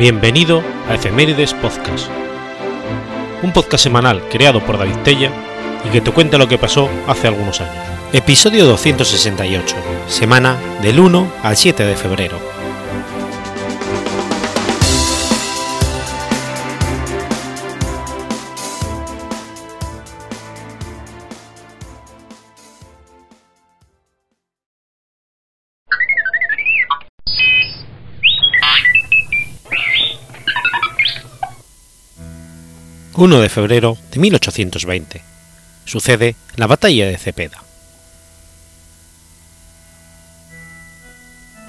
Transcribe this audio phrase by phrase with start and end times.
[0.00, 2.08] Bienvenido a Efemérides Podcast,
[3.42, 5.30] un podcast semanal creado por David Tella
[5.84, 7.84] y que te cuenta lo que pasó hace algunos años.
[8.14, 9.76] Episodio 268,
[10.08, 12.59] semana del 1 al 7 de febrero.
[33.20, 35.20] 1 de febrero de 1820.
[35.84, 37.62] Sucede la batalla de Cepeda.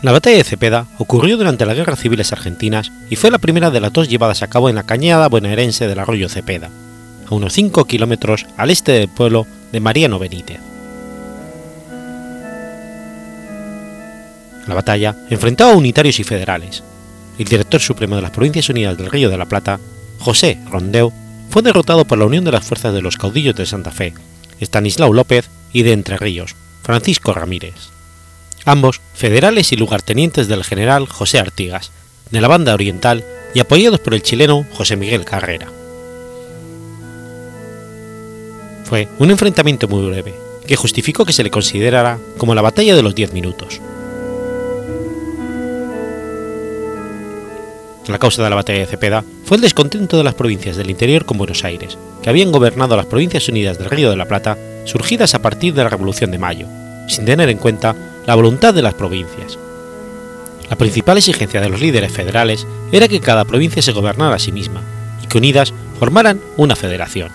[0.01, 3.81] La batalla de Cepeda ocurrió durante las guerras civiles argentinas y fue la primera de
[3.81, 6.70] las dos llevadas a cabo en la cañada bonaerense del arroyo Cepeda,
[7.29, 10.61] a unos 5 kilómetros al este del pueblo de Mariano Benítez.
[14.67, 16.81] La batalla enfrentaba a unitarios y federales.
[17.37, 19.81] El director supremo de las Provincias Unidas del Río de la Plata,
[20.20, 21.11] José Rondeu,
[21.52, 24.13] fue derrotado por la unión de las fuerzas de los caudillos de Santa Fe,
[24.62, 27.76] Estanislao López y de Entre Ríos, Francisco Ramírez.
[28.63, 31.91] Ambos federales y lugartenientes del general José Artigas,
[32.32, 35.68] de la banda oriental y apoyados por el chileno José Miguel Carrera.
[38.85, 40.34] Fue un enfrentamiento muy breve,
[40.66, 43.82] que justificó que se le considerara como la batalla de los diez minutos.
[48.07, 51.26] La causa de la batalla de Cepeda fue el descontento de las provincias del interior
[51.26, 55.35] con Buenos Aires, que habían gobernado las provincias unidas del Río de la Plata, surgidas
[55.35, 56.68] a partir de la Revolución de Mayo,
[57.10, 57.94] sin tener en cuenta
[58.26, 59.60] la voluntad de las provincias.
[60.70, 64.53] La principal exigencia de los líderes federales era que cada provincia se gobernara a sí
[64.53, 64.84] misma
[65.22, 67.28] y que unidas formaran una federación.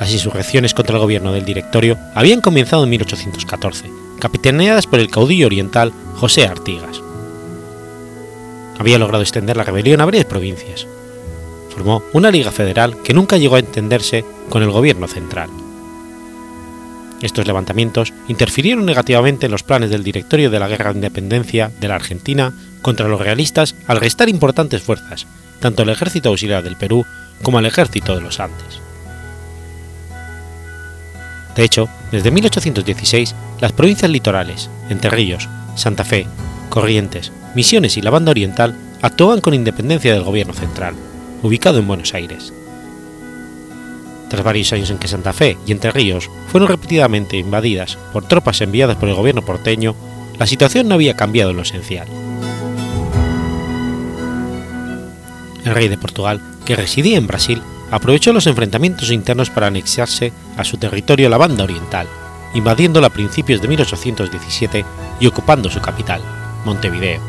[0.00, 3.88] Las insurrecciones contra el gobierno del Directorio habían comenzado en 1814,
[4.18, 7.05] capitaneadas por el caudillo oriental José Artigas.
[8.78, 10.86] Había logrado extender la rebelión a varias provincias.
[11.70, 15.50] Formó una liga federal que nunca llegó a entenderse con el gobierno central.
[17.22, 21.88] Estos levantamientos interfirieron negativamente en los planes del directorio de la Guerra de Independencia de
[21.88, 25.26] la Argentina contra los realistas al restar importantes fuerzas,
[25.60, 27.04] tanto al ejército auxiliar del Perú
[27.42, 28.80] como al ejército de los Andes.
[31.56, 36.26] De hecho, desde 1816, las provincias litorales, Entre Ríos, Santa Fe,
[36.68, 40.94] Corrientes, Misiones y la Banda Oriental actuaban con independencia del gobierno central,
[41.42, 42.52] ubicado en Buenos Aires.
[44.28, 48.60] Tras varios años en que Santa Fe y Entre Ríos fueron repetidamente invadidas por tropas
[48.60, 49.94] enviadas por el gobierno porteño,
[50.38, 52.08] la situación no había cambiado en lo esencial.
[55.64, 60.64] El rey de Portugal, que residía en Brasil, aprovechó los enfrentamientos internos para anexarse a
[60.64, 62.06] su territorio la banda oriental,
[62.54, 64.84] invadiéndola a principios de 1817
[65.20, 66.20] y ocupando su capital,
[66.66, 67.20] Montevideo.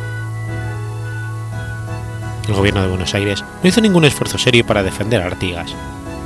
[2.48, 5.74] El gobierno de Buenos Aires no hizo ningún esfuerzo serio para defender a Artigas,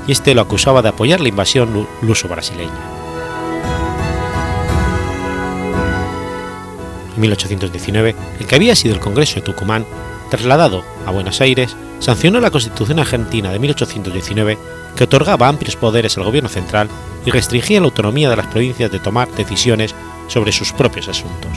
[0.07, 2.71] y este lo acusaba de apoyar la invasión luso-brasileña.
[7.15, 9.85] En 1819, el que había sido el Congreso de Tucumán,
[10.29, 14.57] trasladado a Buenos Aires, sancionó la Constitución argentina de 1819
[14.95, 16.87] que otorgaba amplios poderes al gobierno central
[17.25, 19.93] y restringía la autonomía de las provincias de tomar decisiones
[20.27, 21.51] sobre sus propios asuntos.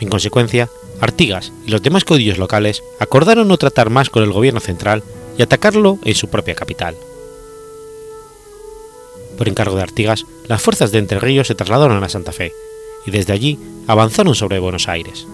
[0.00, 0.68] En consecuencia,
[1.00, 5.02] Artigas y los demás caudillos locales acordaron no tratar más con el gobierno central
[5.38, 6.96] y atacarlo en su propia capital.
[9.36, 12.52] Por encargo de Artigas, las fuerzas de Entre Ríos se trasladaron a Santa Fe
[13.06, 15.26] y desde allí avanzaron sobre Buenos Aires.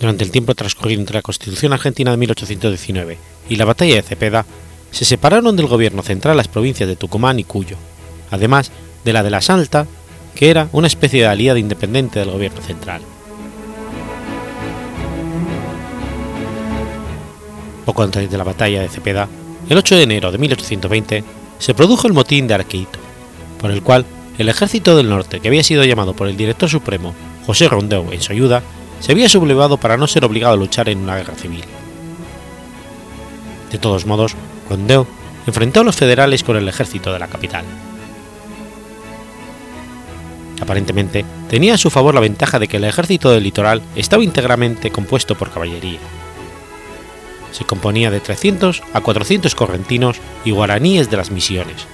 [0.00, 3.18] Durante el tiempo transcurrido entre la Constitución argentina de 1819
[3.48, 4.44] y la batalla de Cepeda,
[4.90, 7.76] se separaron del gobierno central las provincias de Tucumán y Cuyo,
[8.30, 8.70] además
[9.04, 9.86] de la de la Salta,
[10.34, 13.02] que era una especie de aliada independiente del gobierno central.
[17.84, 19.28] Poco antes de la batalla de Cepeda,
[19.68, 21.24] el 8 de enero de 1820,
[21.58, 22.98] se produjo el motín de Arqueito,
[23.60, 24.04] por el cual
[24.38, 27.14] el ejército del norte, que había sido llamado por el director supremo
[27.46, 28.62] José Rondeu en su ayuda,
[29.00, 31.64] se había sublevado para no ser obligado a luchar en una guerra civil.
[33.70, 34.34] De todos modos,
[34.68, 35.06] Rondeu
[35.46, 37.64] enfrentó a los federales con el ejército de la capital.
[40.60, 44.90] Aparentemente, tenía a su favor la ventaja de que el ejército del litoral estaba íntegramente
[44.90, 45.98] compuesto por caballería.
[47.52, 51.86] Se componía de 300 a 400 correntinos y guaraníes de las misiones,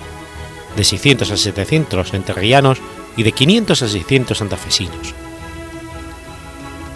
[0.77, 2.79] de 600 a 700 enterrianos
[3.17, 5.15] y de 500 a 600 santafesinos.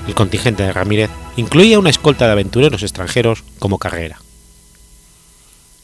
[0.06, 4.19] El contingente de Ramírez incluía una escolta de aventureros extranjeros como carrera.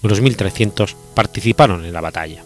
[0.03, 2.45] Unos 1.300 participaron en la batalla.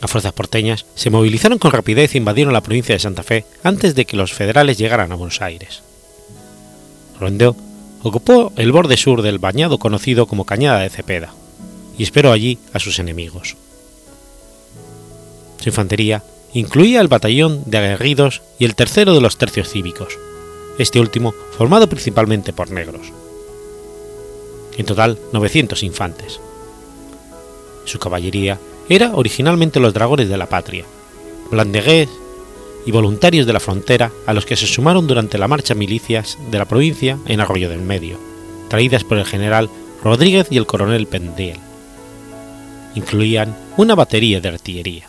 [0.00, 3.94] Las fuerzas porteñas se movilizaron con rapidez e invadieron la provincia de Santa Fe antes
[3.94, 5.82] de que los federales llegaran a Buenos Aires.
[7.18, 7.54] Rondeau
[8.02, 11.34] ocupó el borde sur del bañado conocido como Cañada de Cepeda
[11.98, 13.56] y esperó allí a sus enemigos.
[15.60, 16.22] Su infantería
[16.54, 20.18] incluía el batallón de aguerridos y el tercero de los tercios cívicos,
[20.78, 23.12] este último formado principalmente por negros.
[24.78, 26.40] En total, 900 infantes.
[27.84, 28.58] Su caballería
[28.90, 30.84] era originalmente los dragones de la patria,
[31.50, 32.08] blandegués
[32.84, 36.58] y voluntarios de la frontera a los que se sumaron durante la marcha milicias de
[36.58, 38.18] la provincia en Arroyo del Medio,
[38.68, 39.70] traídas por el general
[40.02, 41.58] Rodríguez y el coronel Pendiel.
[42.96, 45.06] Incluían una batería de artillería.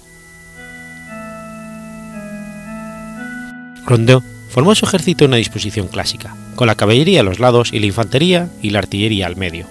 [3.88, 7.80] Rondeau formó su ejército en una disposición clásica, con la caballería a los lados y
[7.80, 9.66] la infantería y la artillería al medio,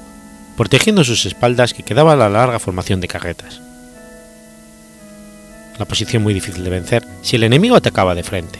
[0.56, 3.60] protegiendo sus espaldas que quedaba la larga formación de carretas.
[5.80, 8.58] La posición muy difícil de vencer si el enemigo atacaba de frente.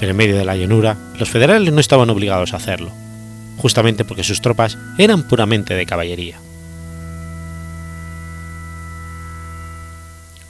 [0.00, 2.90] Pero en medio de la llanura, los federales no estaban obligados a hacerlo,
[3.58, 6.40] justamente porque sus tropas eran puramente de caballería.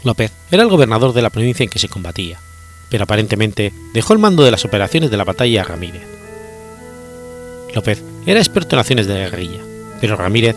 [0.02, 2.38] López era el gobernador de la provincia en que se combatía,
[2.88, 6.06] pero aparentemente dejó el mando de las operaciones de la batalla a Ramírez.
[7.74, 9.60] López era experto en acciones de guerrilla,
[10.00, 10.56] pero Ramírez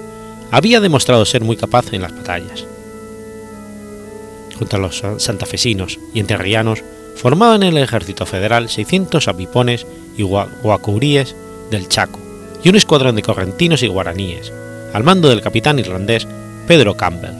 [0.49, 2.65] había demostrado ser muy capaz en las batallas.
[4.57, 6.83] Junto a los santafesinos y entrerrianos
[7.15, 9.85] formaban en el ejército federal 600 apipones
[10.17, 11.35] y guacuríes
[11.71, 12.19] del Chaco
[12.63, 14.51] y un escuadrón de correntinos y guaraníes,
[14.93, 16.27] al mando del capitán irlandés
[16.67, 17.35] Pedro Campbell.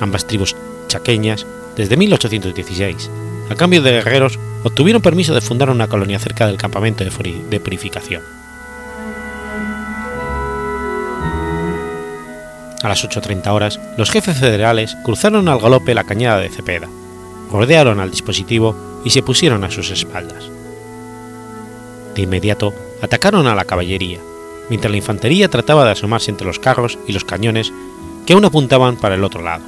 [0.00, 0.56] Ambas tribus
[0.88, 1.46] chaqueñas
[1.76, 3.10] desde 1816,
[3.50, 8.41] a cambio de guerreros, obtuvieron permiso de fundar una colonia cerca del campamento de purificación.
[12.82, 16.88] A las 8.30 horas, los jefes federales cruzaron al galope la cañada de Cepeda,
[17.50, 18.74] rodearon al dispositivo
[19.04, 20.50] y se pusieron a sus espaldas.
[22.14, 24.18] De inmediato, atacaron a la caballería,
[24.68, 27.72] mientras la infantería trataba de asomarse entre los carros y los cañones
[28.26, 29.64] que aún apuntaban para el otro lado.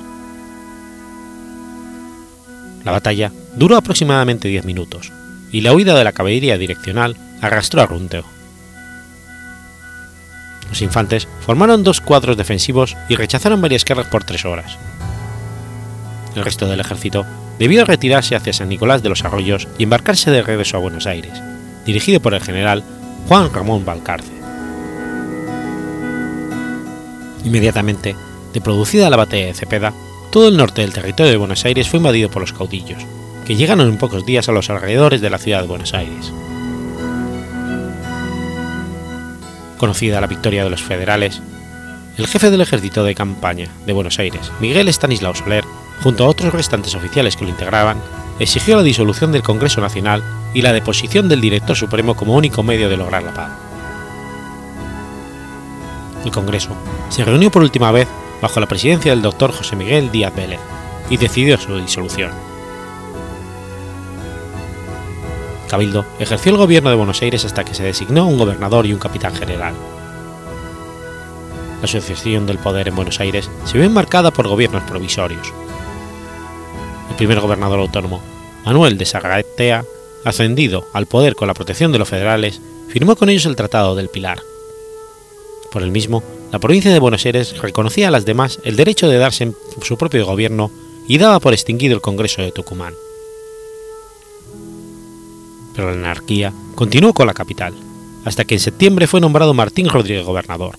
[2.84, 5.12] La batalla duró aproximadamente 10 minutos,
[5.52, 8.33] y la huida de la caballería direccional arrastró a Runteo.
[10.74, 14.76] Los infantes formaron dos cuadros defensivos y rechazaron varias guerras por tres horas.
[16.34, 17.24] El resto del ejército
[17.60, 21.40] debió retirarse hacia San Nicolás de los Arroyos y embarcarse de regreso a Buenos Aires,
[21.86, 22.82] dirigido por el general
[23.28, 24.32] Juan Ramón Valcarce.
[27.44, 28.16] Inmediatamente,
[28.52, 29.92] de producida la batalla de Cepeda,
[30.32, 33.06] todo el norte del territorio de Buenos Aires fue invadido por los caudillos,
[33.46, 36.32] que llegaron en pocos días a los alrededores de la ciudad de Buenos Aires.
[39.84, 41.42] Conocida la victoria de los federales,
[42.16, 45.62] el jefe del ejército de campaña de Buenos Aires, Miguel Estanislao Soler,
[46.02, 47.98] junto a otros restantes oficiales que lo integraban,
[48.38, 52.88] exigió la disolución del Congreso Nacional y la deposición del Director Supremo como único medio
[52.88, 53.50] de lograr la paz.
[56.24, 56.70] El Congreso
[57.10, 58.08] se reunió por última vez
[58.40, 60.60] bajo la presidencia del doctor José Miguel Díaz Vélez,
[61.10, 62.30] y decidió su disolución.
[65.66, 68.98] Cabildo ejerció el gobierno de Buenos Aires hasta que se designó un gobernador y un
[68.98, 69.74] capitán general.
[71.80, 75.52] La sucesión del poder en Buenos Aires se vio enmarcada por gobiernos provisorios.
[77.10, 78.22] El primer gobernador autónomo,
[78.64, 79.84] Manuel de Sarratea,
[80.24, 84.08] ascendido al poder con la protección de los federales, firmó con ellos el Tratado del
[84.08, 84.40] Pilar.
[85.70, 89.18] Por el mismo, la provincia de Buenos Aires reconocía a las demás el derecho de
[89.18, 89.52] darse
[89.82, 90.70] su propio gobierno
[91.06, 92.94] y daba por extinguido el Congreso de Tucumán.
[95.74, 97.74] Pero la anarquía continuó con la capital,
[98.24, 100.78] hasta que en septiembre fue nombrado Martín Rodríguez gobernador.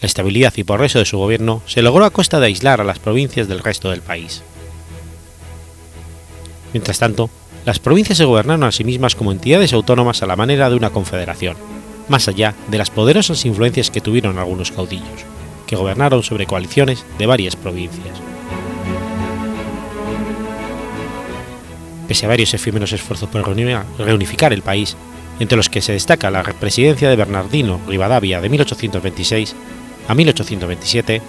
[0.00, 2.98] La estabilidad y progreso de su gobierno se logró a costa de aislar a las
[2.98, 4.42] provincias del resto del país.
[6.72, 7.30] Mientras tanto,
[7.64, 10.90] las provincias se gobernaron a sí mismas como entidades autónomas a la manera de una
[10.90, 11.56] confederación,
[12.08, 15.24] más allá de las poderosas influencias que tuvieron algunos caudillos,
[15.66, 18.20] que gobernaron sobre coaliciones de varias provincias.
[22.08, 23.46] Pese a varios efímeros esfuerzos por
[23.98, 24.96] reunificar el país,
[25.40, 29.54] entre los que se destaca la presidencia de Bernardino Rivadavia de 1826
[30.08, 31.22] a 1827,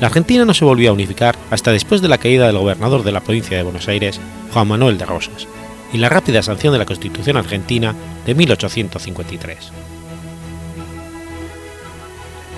[0.00, 3.12] la Argentina no se volvió a unificar hasta después de la caída del gobernador de
[3.12, 4.20] la provincia de Buenos Aires,
[4.52, 5.46] Juan Manuel de Rosas,
[5.92, 7.94] y la rápida sanción de la Constitución argentina
[8.26, 9.70] de 1853.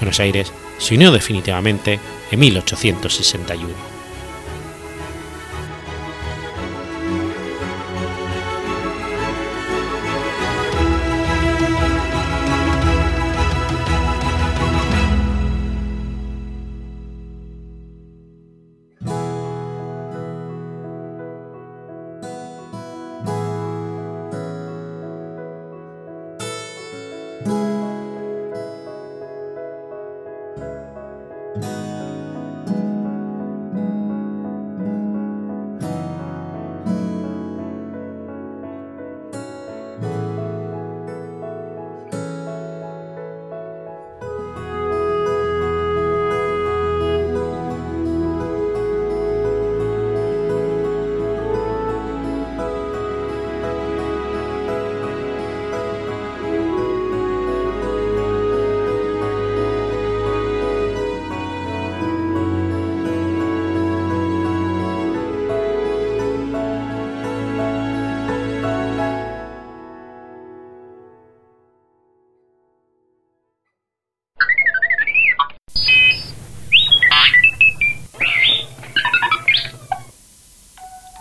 [0.00, 1.98] Buenos Aires se unió definitivamente
[2.30, 3.93] en 1861.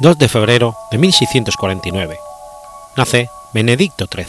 [0.03, 2.17] 2 de febrero de 1649.
[2.97, 4.25] Nace Benedicto XIII.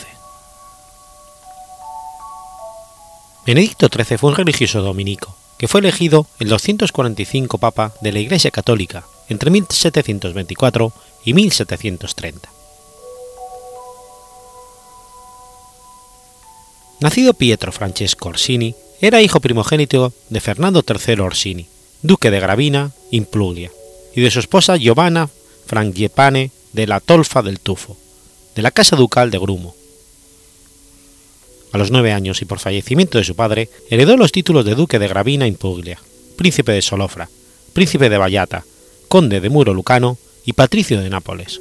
[3.45, 8.53] Benedicto XIII fue un religioso dominico que fue elegido el 245 Papa de la Iglesia
[8.53, 10.93] Católica entre 1724
[11.25, 12.49] y 1730.
[17.01, 21.67] Nacido Pietro Francesco Orsini, era hijo primogénito de Fernando III Orsini,
[22.03, 23.73] duque de Gravina, Impluglia,
[24.15, 25.29] y de su esposa Giovanna
[25.67, 27.97] Frangiepane de la Tolfa del Tufo,
[28.55, 29.75] de la Casa Ducal de Grumo.
[31.73, 34.99] A los nueve años y por fallecimiento de su padre, heredó los títulos de Duque
[34.99, 35.99] de Gravina Impuglia,
[36.37, 37.29] Príncipe de Solofra,
[37.73, 38.65] Príncipe de Vallata,
[39.09, 41.61] Conde de Muro Lucano y Patricio de Nápoles.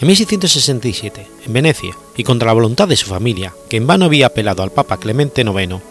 [0.00, 4.26] En 1667, en Venecia, y contra la voluntad de su familia, que en vano había
[4.26, 5.82] apelado al Papa Clemente IX,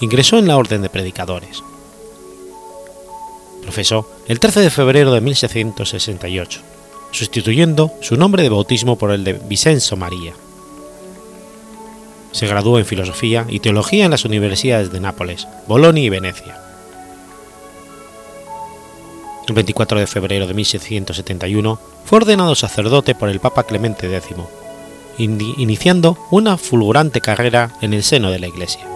[0.00, 1.62] ingresó en la Orden de Predicadores
[3.62, 6.60] profesó el 13 de febrero de 1668,
[7.12, 10.32] sustituyendo su nombre de bautismo por el de Vicenzo María.
[12.32, 16.58] Se graduó en Filosofía y Teología en las universidades de Nápoles, Bolonia y Venecia.
[19.48, 24.36] El 24 de febrero de 1671 fue ordenado sacerdote por el Papa Clemente X,
[25.18, 28.89] iniciando una fulgurante carrera en el seno de la Iglesia.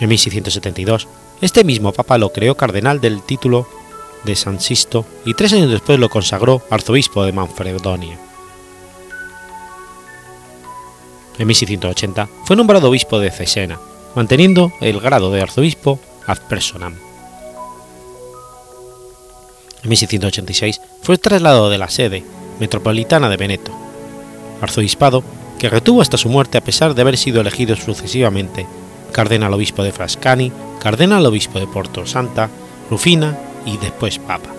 [0.00, 1.08] En 1672,
[1.40, 3.66] este mismo papa lo creó cardenal del título
[4.24, 8.18] de San Sisto y tres años después lo consagró arzobispo de Manfredonia.
[11.38, 13.78] En 1680 fue nombrado obispo de Cesena,
[14.14, 16.94] manteniendo el grado de arzobispo ad personam.
[19.82, 22.24] En 1686 fue trasladado de la sede
[22.58, 23.72] metropolitana de Veneto,
[24.60, 25.22] arzobispado
[25.58, 28.66] que retuvo hasta su muerte a pesar de haber sido elegido sucesivamente
[29.16, 32.50] cardenal obispo de Frascani, cardenal obispo de Porto Santa,
[32.90, 34.50] Rufina y después papa.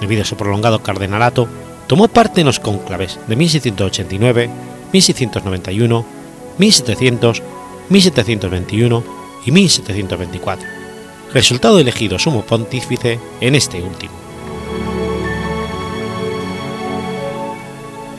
[0.00, 1.48] Debido a su prolongado cardenalato,
[1.88, 4.50] tomó parte en los cónclaves de 1689,
[4.92, 6.04] 1691,
[6.58, 7.42] 1700,
[7.88, 9.04] 1721
[9.44, 10.68] y 1724,
[11.34, 14.14] resultado elegido sumo pontífice en este último.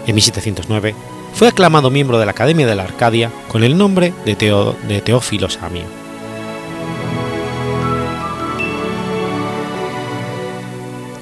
[0.05, 0.93] En 1709
[1.33, 5.85] fue aclamado miembro de la Academia de la Arcadia con el nombre de, Teófilo Samio.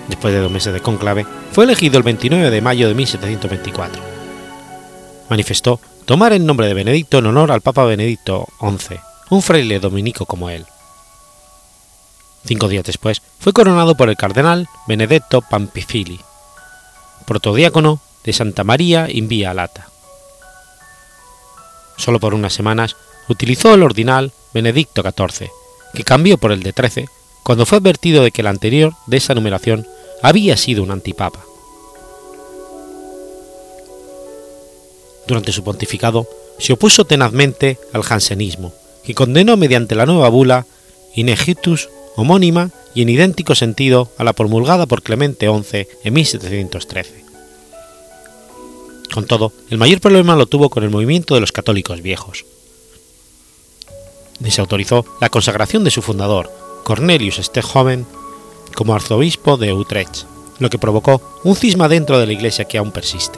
[0.07, 4.01] Después de dos meses de cónclave, fue elegido el 29 de mayo de 1724.
[5.29, 8.97] Manifestó tomar el nombre de Benedicto en honor al Papa Benedicto XI,
[9.29, 10.65] un fraile dominico como él.
[12.45, 16.19] Cinco días después fue coronado por el cardenal Benedetto Pampifili,
[17.25, 19.90] protodiácono de Santa María in Via Lata
[22.01, 22.95] solo por unas semanas,
[23.29, 25.49] utilizó el ordinal Benedicto XIV,
[25.93, 27.07] que cambió por el de XIII
[27.43, 29.87] cuando fue advertido de que el anterior de esa numeración
[30.21, 31.39] había sido un antipapa.
[35.27, 36.27] Durante su pontificado
[36.59, 40.65] se opuso tenazmente al jansenismo, que condenó mediante la nueva bula
[41.15, 47.30] Inegitus homónima y en idéntico sentido a la promulgada por Clemente XI en 1713.
[49.13, 52.45] Con todo, el mayor problema lo tuvo con el movimiento de los católicos viejos.
[54.39, 56.49] Desautorizó la consagración de su fundador,
[56.83, 58.07] Cornelius Steenhoven,
[58.73, 60.23] como arzobispo de Utrecht,
[60.59, 63.37] lo que provocó un cisma dentro de la iglesia que aún persiste.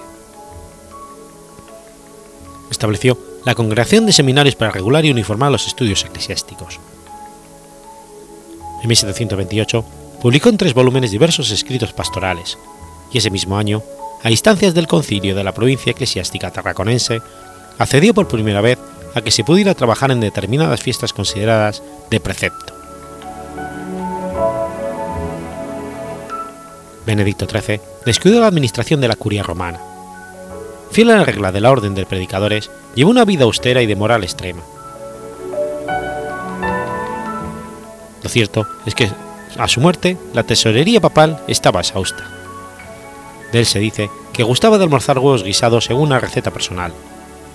[2.70, 6.80] Estableció la congregación de seminarios para regular y uniformar los estudios eclesiásticos.
[8.82, 9.86] En 1728
[10.22, 12.58] publicó en tres volúmenes diversos escritos pastorales,
[13.12, 13.82] y ese mismo año
[14.24, 17.22] a instancias del concilio de la provincia eclesiástica tarraconense,
[17.78, 18.80] accedió por primera vez
[19.16, 22.74] a que se pudiera trabajar en determinadas fiestas consideradas de precepto.
[27.06, 29.80] Benedicto XIII descuidó la administración de la curia romana.
[30.92, 33.96] fiel a la regla de la orden de predicadores, llevó una vida austera y de
[33.96, 34.62] moral extrema.
[38.22, 39.10] Lo cierto es que
[39.58, 42.43] a su muerte la tesorería papal estaba exhausta.
[43.54, 46.92] De él se dice que gustaba de almorzar huevos guisados según una receta personal,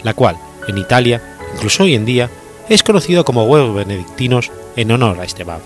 [0.05, 0.39] la cual,
[0.69, 2.31] en Italia, incluso hoy en día,
[2.69, 5.61] es conocido como huevos benedictinos en honor a este bab.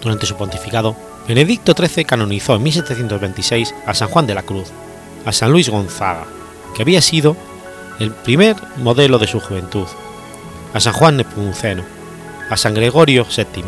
[0.00, 0.94] Durante su pontificado,
[1.26, 4.68] Benedicto XIII canonizó en 1726 a San Juan de la Cruz,
[5.24, 6.26] a San Luis Gonzaga,
[6.76, 7.36] que había sido
[7.98, 9.86] el primer modelo de su juventud,
[10.74, 11.82] a San Juan Nepomuceno,
[12.50, 13.64] a San Gregorio VII,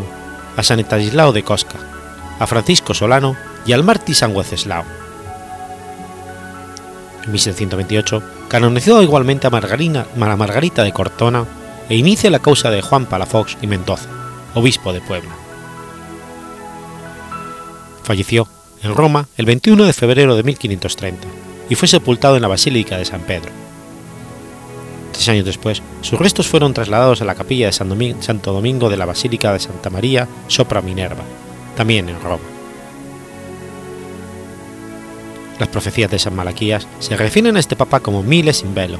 [0.57, 1.94] a San Estanislao de Cosca,
[2.39, 3.37] a Francisco Solano
[3.67, 4.85] y al mártir San Wenceslao.
[7.25, 11.47] En 1728 canonizó igualmente a, Margarina, Margarita de Cortona
[11.89, 14.09] e inicia la causa de Juan Palafox y Mendoza,
[14.55, 15.31] obispo de Puebla.
[18.03, 18.47] Falleció
[18.83, 21.27] en Roma el 21 de febrero de 1530
[21.71, 23.51] y fue sepultado en la Basílica de San Pedro.
[25.13, 29.07] Tres años después, sus restos fueron trasladados a la capilla de Santo Domingo de la
[29.07, 31.23] Basílica de Santa María sopra Minerva,
[31.77, 32.45] también en Roma.
[35.59, 38.99] Las profecías de San Malaquías se refieren a este papa como Miles in Velo,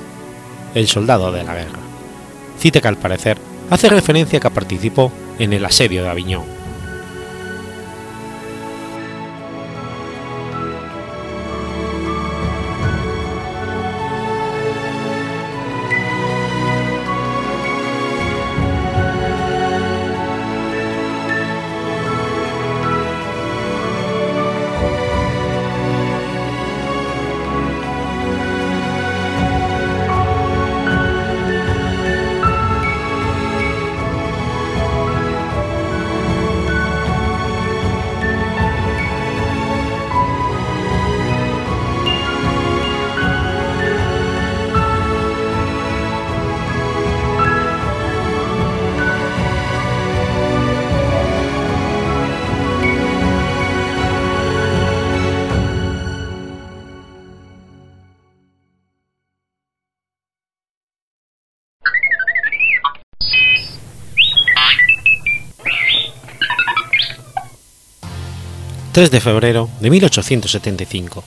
[0.75, 1.79] el soldado de la guerra,
[2.59, 3.39] cita que al parecer
[3.71, 6.64] hace referencia a que participó en el asedio de Aviñón.
[68.95, 71.25] 3 de febrero de 1875.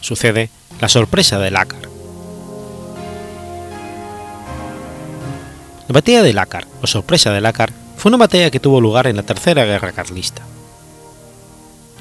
[0.00, 0.48] Sucede
[0.80, 1.82] la sorpresa de Lácar.
[5.88, 9.16] La batalla de Lácar, o sorpresa de Lácar, fue una batalla que tuvo lugar en
[9.16, 10.40] la Tercera Guerra Carlista.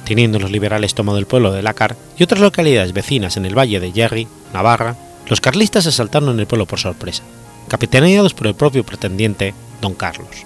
[0.06, 3.82] Teniendo los liberales tomado el pueblo de Lácar y otras localidades vecinas en el valle
[3.82, 4.95] de Yerri, Navarra,
[5.28, 7.24] los carlistas asaltaron el pueblo por sorpresa,
[7.67, 10.45] capitaneados por el propio pretendiente, don Carlos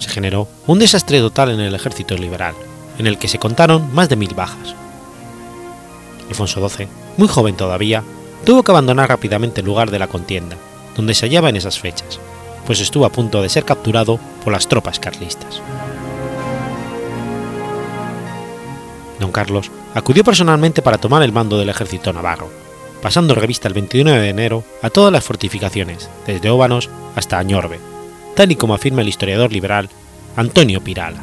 [0.00, 2.54] se generó un desastre total en el ejército liberal,
[2.98, 4.74] en el que se contaron más de mil bajas.
[6.28, 8.02] Alfonso XII, muy joven todavía,
[8.44, 10.56] tuvo que abandonar rápidamente el lugar de la contienda,
[10.96, 12.18] donde se hallaba en esas fechas,
[12.66, 15.60] pues estuvo a punto de ser capturado por las tropas carlistas.
[19.18, 22.48] Don Carlos acudió personalmente para tomar el mando del ejército navarro,
[23.02, 27.78] pasando revista el 29 de enero a todas las fortificaciones, desde Óbanos hasta Añorbe,
[28.40, 29.90] tal y como afirma el historiador liberal
[30.34, 31.20] Antonio Pirala.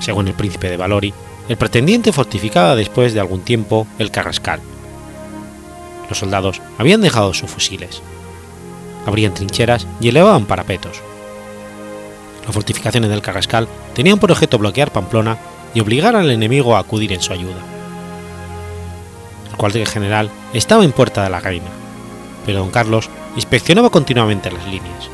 [0.00, 1.14] Según el príncipe de Valori,
[1.48, 4.58] el pretendiente fortificaba después de algún tiempo el Carrascal.
[6.08, 8.02] Los soldados habían dejado sus fusiles.
[9.06, 11.00] Abrían trincheras y elevaban parapetos.
[12.44, 15.38] Las fortificaciones del Carrascal tenían por objeto bloquear Pamplona
[15.72, 17.62] y obligar al enemigo a acudir en su ayuda.
[19.52, 21.70] El cuartel general estaba en Puerta de la Reina,
[22.44, 25.10] pero don Carlos inspeccionaba continuamente las líneas.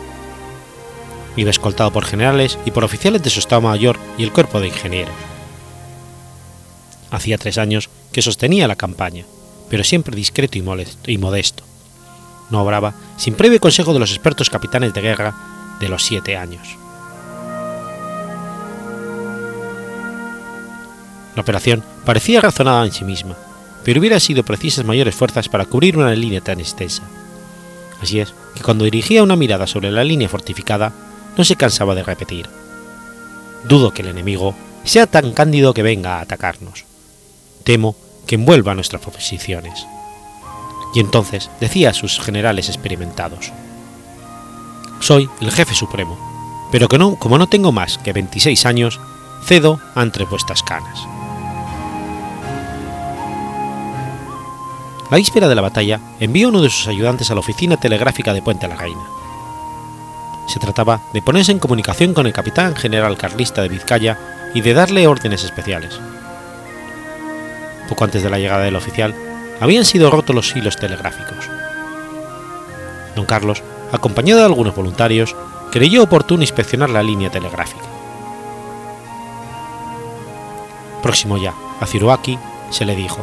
[1.36, 4.68] Iba escoltado por generales y por oficiales de su Estado Mayor y el cuerpo de
[4.68, 5.14] ingenieros.
[7.10, 9.24] Hacía tres años que sostenía la campaña,
[9.68, 11.62] pero siempre discreto y, modesto.
[12.50, 15.34] No obraba sin previo consejo de los expertos capitanes de guerra
[15.80, 16.76] de los siete años.
[21.36, 23.36] La operación parecía razonada en sí misma,
[23.84, 27.04] pero hubiera sido precisas mayores fuerzas para cubrir una línea tan extensa.
[28.02, 30.92] Así es, que cuando dirigía una mirada sobre la línea fortificada,
[31.36, 32.48] no se cansaba de repetir.
[33.64, 36.84] Dudo que el enemigo sea tan cándido que venga a atacarnos.
[37.64, 39.86] Temo que envuelva nuestras posiciones.
[40.94, 43.52] Y entonces decía a sus generales experimentados,
[45.00, 46.18] Soy el jefe supremo,
[46.72, 49.00] pero que no, como no tengo más que 26 años,
[49.44, 50.98] cedo ante vuestras canas.
[55.10, 58.42] La víspera de la batalla envió uno de sus ayudantes a la oficina telegráfica de
[58.42, 59.00] Puente la Reina.
[60.46, 64.18] Se trataba de ponerse en comunicación con el capitán general carlista de Vizcaya
[64.54, 65.98] y de darle órdenes especiales.
[67.88, 69.14] Poco antes de la llegada del oficial,
[69.60, 71.48] habían sido rotos los hilos telegráficos.
[73.16, 75.34] Don Carlos, acompañado de algunos voluntarios,
[75.72, 77.86] creyó oportuno inspeccionar la línea telegráfica.
[81.02, 82.38] Próximo ya a Ciroaki,
[82.70, 83.18] se le dijo: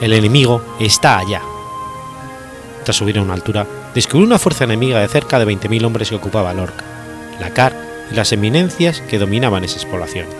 [0.00, 1.42] El enemigo está allá.
[2.84, 6.14] Tras subir a una altura, descubrió una fuerza enemiga de cerca de 20.000 hombres que
[6.14, 6.84] ocupaba Lorca,
[7.40, 7.74] la Car
[8.10, 10.36] y las eminencias que dominaban esas poblaciones.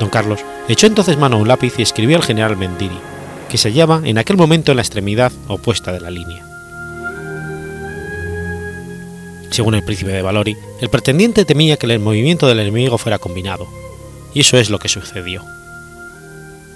[0.00, 2.98] Don Carlos echó entonces mano a un lápiz y escribió al general Mendiri,
[3.48, 6.44] que se hallaba en aquel momento en la extremidad opuesta de la línea.
[9.50, 13.66] Según el príncipe de Valori, el pretendiente temía que el movimiento del enemigo fuera combinado,
[14.34, 15.42] y eso es lo que sucedió.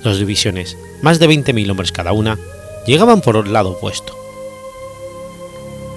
[0.03, 2.39] Dos divisiones, más de 20.000 hombres cada una,
[2.87, 4.17] llegaban por el lado opuesto.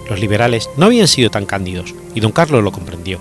[0.09, 3.19] Los liberales no habían sido tan cándidos, y don Carlos lo comprendió.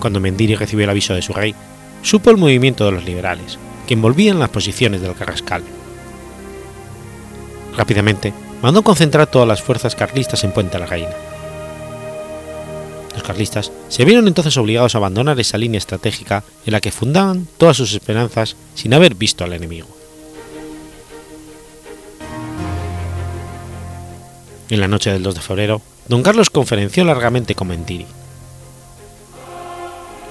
[0.00, 1.54] Cuando Mendiri recibió el aviso de su rey,
[2.02, 5.62] supo el movimiento de los liberales, que envolvían las posiciones del Carrascal.
[7.76, 11.33] Rápidamente mandó concentrar todas las fuerzas carlistas en Puente la Reina.
[13.14, 17.46] Los carlistas se vieron entonces obligados a abandonar esa línea estratégica en la que fundaban
[17.58, 19.88] todas sus esperanzas sin haber visto al enemigo.
[24.70, 28.06] En la noche del 2 de febrero, don Carlos conferenció largamente con Mentiri.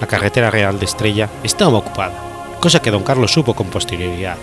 [0.00, 2.14] La carretera real de Estrella estaba ocupada,
[2.60, 4.36] cosa que don Carlos supo con posterioridad.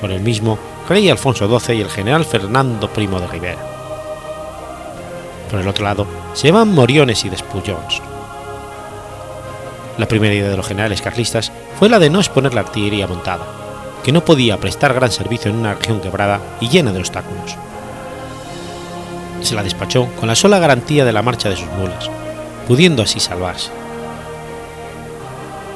[0.00, 0.58] Por el mismo,
[0.88, 3.69] rey Alfonso XII y el general Fernando Primo de Rivera.
[5.50, 8.00] Por el otro lado, se van Moriones y Despullons.
[9.98, 13.44] La primera idea de los generales carlistas fue la de no exponer la artillería montada,
[14.04, 17.56] que no podía prestar gran servicio en una región quebrada y llena de obstáculos
[19.42, 22.10] se la despachó con la sola garantía de la marcha de sus mulas,
[22.66, 23.70] pudiendo así salvarse.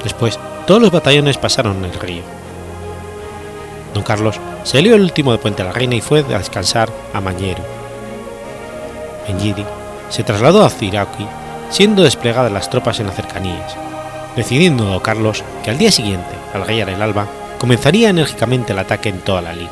[0.03, 2.23] Después, todos los batallones pasaron el río.
[3.95, 7.74] Don Carlos salió el último de Puente la Reina y fue a descansar a Mañero.
[9.27, 9.65] En Yidi
[10.11, 11.27] se trasladó a Cirauqui,
[11.71, 13.77] siendo desplegadas las tropas en las cercanías,
[14.37, 17.27] decidiendo Don Carlos que al día siguiente, al rayar el alba,
[17.59, 19.71] comenzaría enérgicamente el ataque en toda la línea.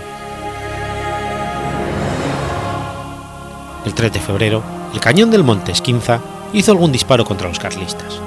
[3.84, 4.62] El 3 de febrero,
[4.94, 6.20] el cañón del Monte Esquinza
[6.52, 8.20] hizo algún disparo contra los carlistas.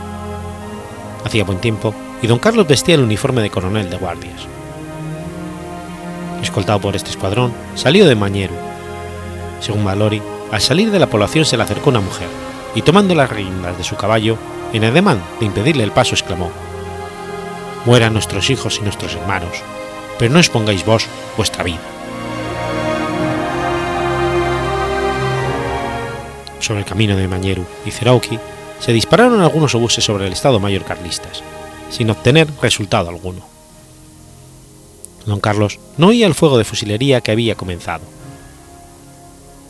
[1.24, 4.42] Hacía buen tiempo y don Carlos vestía el uniforme de coronel de guardias.
[6.42, 8.54] Escoltado por este escuadrón, salió de Mañero.
[9.62, 12.28] Según Valori, al salir de la población se le acercó una mujer
[12.76, 14.38] y tomando las riendas de su caballo,
[14.74, 16.52] en ademán de impedirle el paso, exclamó:
[17.86, 19.64] Mueran nuestros hijos y nuestros hermanos,
[20.20, 21.82] pero no expongáis vos vuestra vida.
[26.66, 28.40] sobre el camino de Mañeru y Cerauqui,
[28.80, 31.44] se dispararon algunos obuses sobre el Estado Mayor carlistas,
[31.90, 33.46] sin obtener resultado alguno.
[35.26, 38.04] Don Carlos no oía el fuego de fusilería que había comenzado.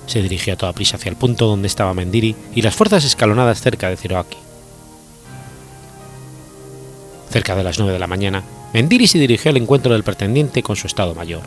[0.08, 3.62] Se dirigió a toda prisa hacia el punto donde estaba Mendiri y las fuerzas escalonadas
[3.62, 4.38] cerca de Cerauqui.
[7.30, 10.76] Cerca de las nueve de la mañana, Mendiri se dirigió al encuentro del pretendiente con
[10.76, 11.42] su Estado Mayor.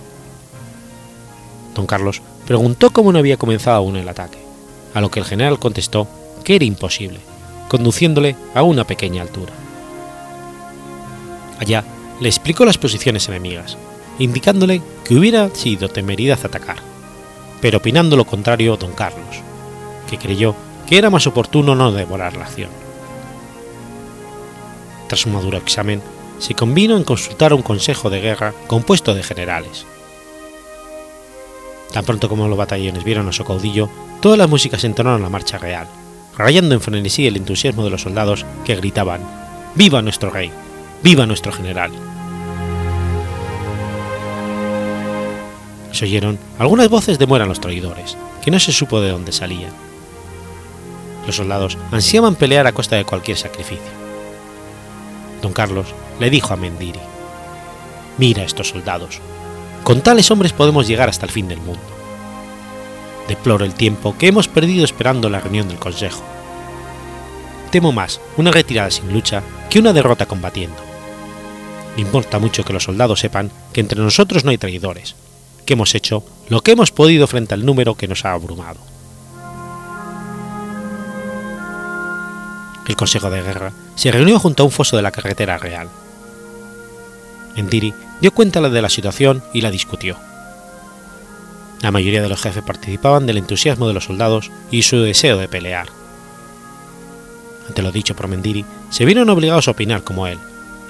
[1.75, 4.49] Don Carlos preguntó cómo no había comenzado aún el ataque
[4.95, 6.09] a lo que el general contestó
[6.45, 7.21] que era imposible,
[7.69, 9.53] conduciéndole a una pequeña altura.
[11.59, 11.85] Allá
[12.21, 13.77] le explicó las posiciones enemigas,
[14.19, 16.79] indicándole que hubiera sido temeridad atacar,
[17.61, 19.43] pero opinando lo contrario don Carlos,
[20.09, 20.55] que creyó
[20.87, 22.71] que era más oportuno no devorar la acción.
[25.09, 26.03] Tras un maduro examen,
[26.39, 29.87] se convino en consultar un consejo de guerra compuesto de generales,
[31.93, 33.89] Tan pronto como los batallones vieron a su caudillo,
[34.21, 35.87] todas las músicas entonaron la marcha real,
[36.37, 39.21] rayando en frenesí el entusiasmo de los soldados que gritaban
[39.75, 40.51] ¡Viva nuestro rey!
[41.03, 41.93] ¡Viva nuestro general!
[45.99, 49.73] Se oyeron algunas voces de mueran los traidores, que no se supo de dónde salían.
[51.27, 53.91] Los soldados ansiaban pelear a costa de cualquier sacrificio.
[55.43, 55.89] Don Carlos
[56.21, 57.01] le dijo a Mendiri,
[58.17, 59.19] Mira estos soldados,
[59.83, 61.83] con tales hombres podemos llegar hasta el fin del mundo.
[63.27, 66.23] Deploro el tiempo que hemos perdido esperando la reunión del Consejo.
[67.73, 70.81] Temo más una retirada sin lucha que una derrota combatiendo.
[71.97, 75.17] Importa mucho que los soldados sepan que entre nosotros no hay traidores,
[75.69, 78.79] que hemos hecho lo que hemos podido frente al número que nos ha abrumado.
[82.87, 85.91] El Consejo de Guerra se reunió junto a un foso de la carretera real.
[87.55, 90.17] Endiri dio cuenta de la situación y la discutió.
[91.83, 95.49] La mayoría de los jefes participaban del entusiasmo de los soldados y su deseo de
[95.49, 95.89] pelear.
[97.69, 100.39] Ante lo dicho por Mendiri, se vieron obligados a opinar como él,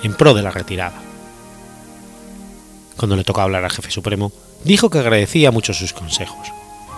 [0.05, 1.03] en pro de la retirada.
[2.97, 4.31] Cuando le tocó hablar al jefe supremo,
[4.65, 6.53] dijo que agradecía mucho sus consejos,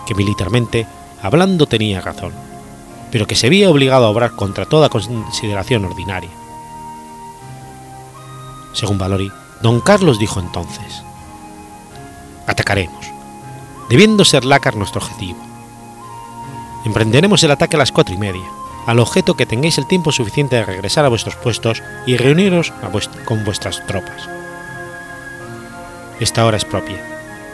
[0.05, 0.87] que militarmente,
[1.21, 2.33] hablando tenía razón,
[3.11, 6.29] pero que se veía obligado a obrar contra toda consideración ordinaria.
[8.73, 11.03] Según Valori, don Carlos dijo entonces,
[12.47, 13.05] Atacaremos,
[13.89, 15.39] debiendo ser Lácar nuestro objetivo.
[16.85, 18.47] Emprenderemos el ataque a las cuatro y media,
[18.87, 22.73] al objeto que tengáis el tiempo suficiente de regresar a vuestros puestos y reuniros
[23.25, 24.27] con vuestras tropas.
[26.19, 27.10] Esta hora es propia,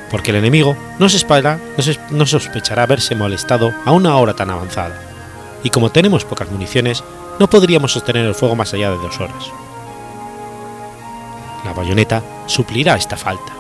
[0.10, 1.60] porque el enemigo no, se espera,
[2.12, 5.02] no sospechará haberse molestado a una hora tan avanzada,
[5.64, 7.04] y como tenemos pocas municiones,
[7.40, 9.52] no podríamos sostener el fuego más allá de dos horas.
[11.66, 13.54] La bayoneta suplirá esta falta.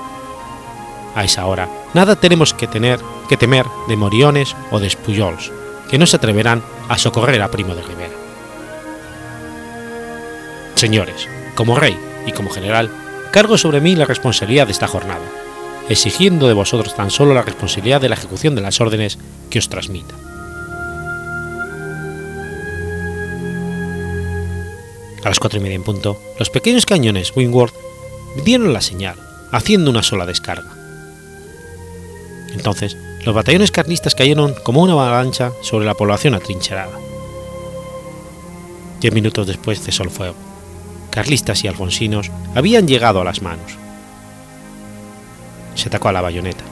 [1.15, 5.51] A esa hora, nada tenemos que, tener, que temer de moriones o de espuyols,
[5.89, 8.13] que no se atreverán a socorrer a Primo de Rivera.
[10.75, 12.91] Señores, como rey y como general,
[13.31, 15.25] cargo sobre mí la responsabilidad de esta jornada,
[15.89, 19.17] exigiendo de vosotros tan solo la responsabilidad de la ejecución de las órdenes
[19.49, 20.15] que os transmita.
[25.23, 27.73] A las cuatro y media en punto, los pequeños cañones Wingworth
[28.45, 29.15] dieron la señal,
[29.51, 30.71] haciendo una sola descarga.
[32.53, 32.95] Entonces,
[33.25, 36.97] los batallones carlistas cayeron como una avalancha sobre la población atrincherada.
[39.01, 40.35] Diez minutos después cesó el fuego.
[41.11, 43.77] Carlistas y alfonsinos habían llegado a las manos.
[45.77, 46.65] Se atacó a la bayoneta.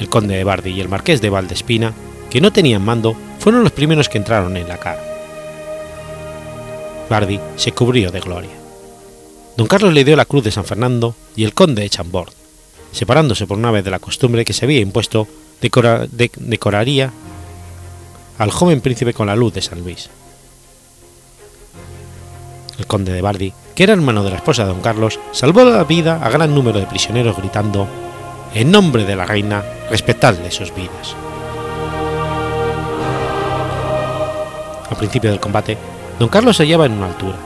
[0.00, 1.92] El conde de Bardi y el marqués de Valdespina,
[2.30, 5.02] que no tenían mando, fueron los primeros que entraron en la cara.
[7.10, 8.50] Bardi se cubrió de gloria.
[9.56, 12.32] Don Carlos le dio la cruz de San Fernando y el conde de Chambord,
[12.92, 15.28] separándose por una vez de la costumbre que se había impuesto,
[15.60, 17.12] decoraría
[18.38, 20.10] al joven príncipe con la luz de San Luis.
[22.78, 25.84] El conde de Bardi, que era hermano de la esposa de don Carlos, salvó la
[25.84, 27.88] vida a gran número de prisioneros gritando,
[28.54, 31.16] En nombre de la reina, respetadle sus vidas.
[34.88, 35.76] Al principio del combate,
[36.20, 37.36] don Carlos se hallaba en una altura.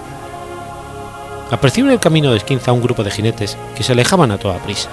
[1.51, 4.39] Apreció en el camino de Esquinza a un grupo de jinetes que se alejaban a
[4.39, 4.91] toda prisa.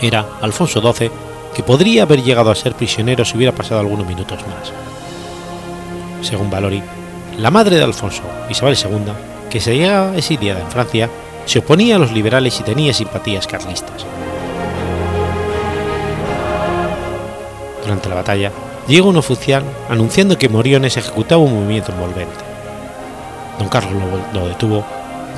[0.00, 1.10] Era Alfonso XII,
[1.54, 4.72] que podría haber llegado a ser prisionero si hubiera pasado algunos minutos más.
[6.26, 6.82] Según Valori,
[7.36, 9.12] la madre de Alfonso, Isabel II,
[9.50, 11.10] que se hallaba exiliada en Francia,
[11.44, 14.06] se oponía a los liberales y tenía simpatías carlistas.
[17.82, 18.52] Durante la batalla,
[18.86, 22.44] llegó un oficial anunciando que Moriones ejecutaba un movimiento envolvente.
[23.58, 24.84] Don Carlos lo, lo detuvo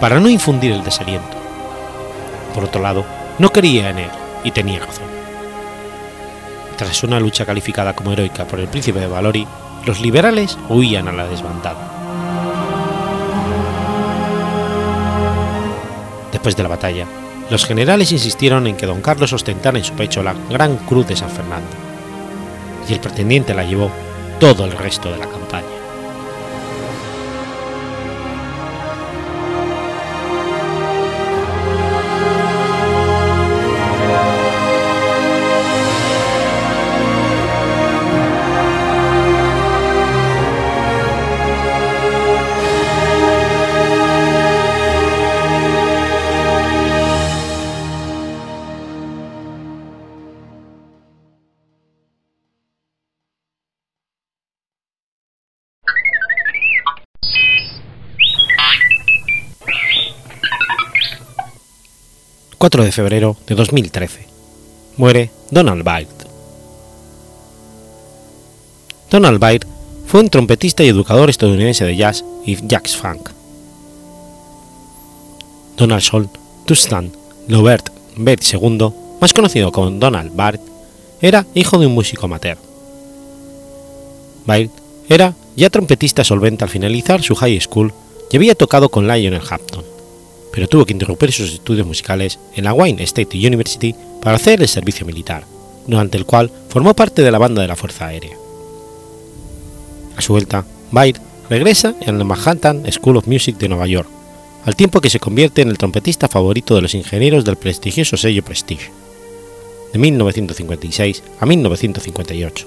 [0.00, 1.36] para no infundir el desaliento.
[2.54, 3.04] Por otro lado,
[3.38, 4.10] no quería en él,
[4.44, 5.04] y tenía razón.
[6.76, 9.46] Tras una lucha calificada como heroica por el príncipe de Valori,
[9.86, 11.91] los liberales huían a la desbandada.
[16.42, 17.06] Después de la batalla,
[17.50, 21.14] los generales insistieron en que don Carlos ostentara en su pecho la gran cruz de
[21.14, 21.70] San Fernando,
[22.88, 23.92] y el pretendiente la llevó
[24.40, 25.71] todo el resto de la campaña.
[62.62, 64.20] 4 de febrero de 2013.
[64.96, 66.28] Muere Donald Byrd.
[69.10, 69.66] Donald Byrd
[70.06, 73.30] fue un trompetista y educador estadounidense de jazz y jazz funk.
[75.76, 76.28] Donald Sol
[76.64, 77.10] Tustan
[77.48, 80.60] Lobert Byrd II, más conocido como Donald Byrd,
[81.20, 82.58] era hijo de un músico amateur.
[84.46, 84.70] Byrd
[85.08, 87.92] era ya trompetista solvente al finalizar su high school
[88.30, 89.91] y había tocado con Lionel Hampton
[90.52, 94.68] pero tuvo que interrumpir sus estudios musicales en la Wayne State University para hacer el
[94.68, 95.44] servicio militar,
[95.86, 98.36] durante el cual formó parte de la banda de la Fuerza Aérea.
[100.16, 104.08] A su vuelta, Baird regresa en la Manhattan School of Music de Nueva York,
[104.64, 108.44] al tiempo que se convierte en el trompetista favorito de los ingenieros del prestigioso sello
[108.44, 108.90] Prestige,
[109.92, 112.66] de 1956 a 1958,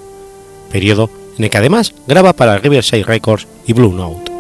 [0.71, 4.35] periodo en el que además graba para Riverside Records y Blue Note.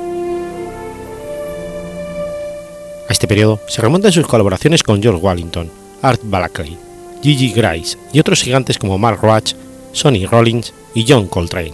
[3.07, 5.69] A este periodo se remontan sus colaboraciones con George Wallington,
[6.01, 6.77] Art Blakey,
[7.21, 9.53] Gigi Grice y otros gigantes como Mark Roach,
[9.93, 11.73] Sonny Rollins y John Coltrane.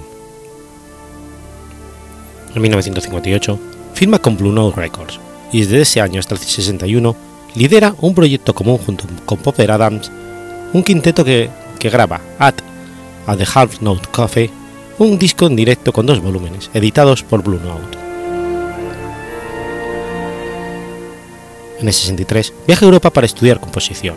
[2.54, 3.60] En 1958
[3.94, 5.20] firma con Blue Note Records
[5.52, 7.16] y desde ese año hasta el 61
[7.56, 10.12] lidera un proyecto común junto con Popper Adams,
[10.74, 12.56] un quinteto que, graba At,
[13.26, 14.50] a The Half Note Coffee,
[15.00, 18.11] un disco en directo con dos volúmenes, editados por Blue Note.
[21.82, 24.16] En el 63 viaja a Europa para estudiar composición.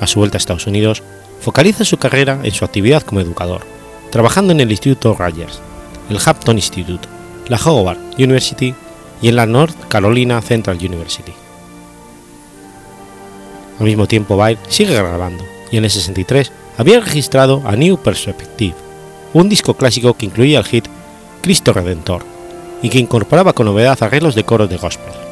[0.00, 1.02] A su vuelta a Estados Unidos,
[1.40, 3.60] focaliza su carrera en su actividad como educador,
[4.10, 5.60] trabajando en el Instituto Rogers,
[6.10, 7.08] el Hampton Institute,
[7.46, 8.74] la Howard University
[9.22, 11.32] y en la North Carolina Central University.
[13.78, 18.74] Al mismo tiempo, Baird sigue grabando y en el 63 había registrado a New Perspective,
[19.32, 20.86] un disco clásico que incluía el hit
[21.42, 22.24] Cristo Redentor
[22.82, 25.23] y que incorporaba con novedad arreglos de coros de gospel.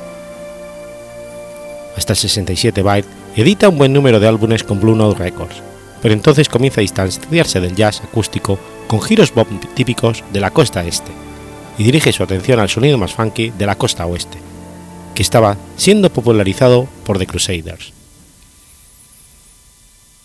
[2.02, 5.62] Hasta el 67 Baird edita un buen número de álbumes con Blue Note Records,
[6.02, 10.84] pero entonces comienza a distanciarse del jazz acústico con giros bop típicos de la costa
[10.84, 11.12] este
[11.78, 14.36] y dirige su atención al sonido más funky de la costa oeste,
[15.14, 17.92] que estaba siendo popularizado por The Crusaders.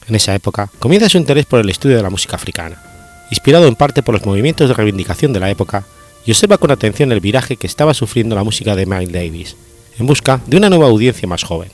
[0.08, 2.82] En esa época comienza su interés por el estudio de la música africana,
[3.30, 5.86] inspirado en parte por los movimientos de reivindicación de la época,
[6.26, 9.56] y observa con atención el viraje que estaba sufriendo la música de Miles Davis,
[10.00, 11.70] en busca de una nueva audiencia más joven.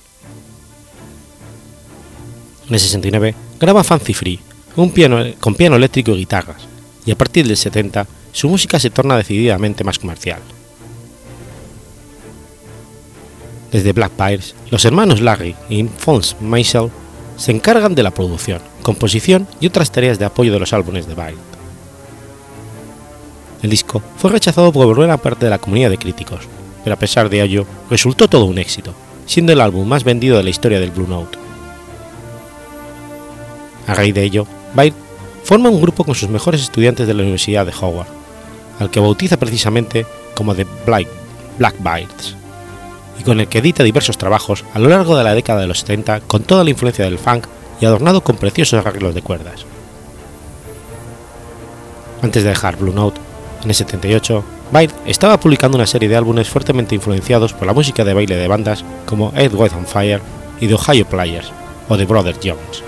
[2.67, 4.39] En el 69 graba Fancy Free,
[4.75, 6.63] un piano con piano eléctrico y guitarras,
[7.05, 10.39] y a partir del 70 su música se torna decididamente más comercial.
[13.71, 16.89] Desde Black Pires, los hermanos Larry y Fons Michel
[17.37, 21.15] se encargan de la producción, composición y otras tareas de apoyo de los álbumes de
[21.15, 21.37] Byrd.
[23.63, 26.41] El disco fue rechazado por buena parte de la comunidad de críticos,
[26.83, 28.93] pero a pesar de ello resultó todo un éxito,
[29.25, 31.37] siendo el álbum más vendido de la historia del Blue Note.
[33.87, 34.93] A raíz de ello, Byrd
[35.43, 38.07] forma un grupo con sus mejores estudiantes de la Universidad de Howard,
[38.79, 41.07] al que bautiza precisamente como The Black,
[41.57, 41.75] Black
[43.19, 45.79] y con el que edita diversos trabajos a lo largo de la década de los
[45.79, 47.45] 70 con toda la influencia del funk
[47.79, 49.65] y adornado con preciosos arreglos de cuerdas.
[52.21, 53.19] Antes de dejar Blue Note,
[53.63, 54.43] en el 78,
[54.73, 58.47] Byrd estaba publicando una serie de álbumes fuertemente influenciados por la música de baile de
[58.47, 60.19] bandas como Ed White on Fire
[60.59, 61.51] y The Ohio Players
[61.87, 62.83] o The Brothers Jones.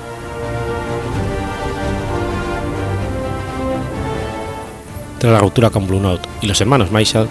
[5.19, 7.29] Tras la ruptura con Blue Note y los hermanos Marshall,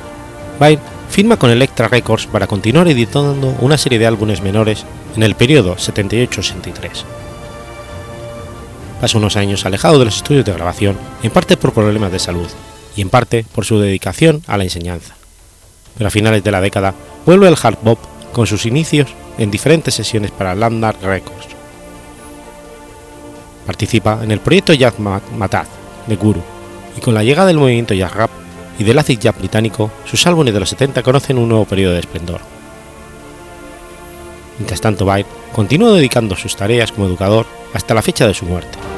[0.61, 0.79] Byrd
[1.11, 4.85] firma con Elektra Records para continuar editando una serie de álbumes menores
[5.17, 7.03] en el periodo 78-83.
[9.01, 12.47] Pasa unos años alejado de los estudios de grabación, en parte por problemas de salud
[12.97, 15.15] y en parte por su dedicación a la enseñanza.
[15.97, 16.95] Pero a finales de la década
[17.27, 17.99] vuelve al hard bop
[18.33, 21.49] con sus inicios en diferentes sesiones para Landmark Records.
[23.67, 25.69] Participa en el proyecto Jazz Mataz
[26.07, 26.43] de Guru
[26.97, 28.31] y con la llegada del movimiento jazz rap
[28.79, 32.01] y del acid jazz británico, sus álbumes de los 70 conocen un nuevo periodo de
[32.01, 32.41] esplendor.
[34.59, 38.94] Mientras tanto, Byrd continuó dedicando sus tareas como educador hasta la fecha de su muerte.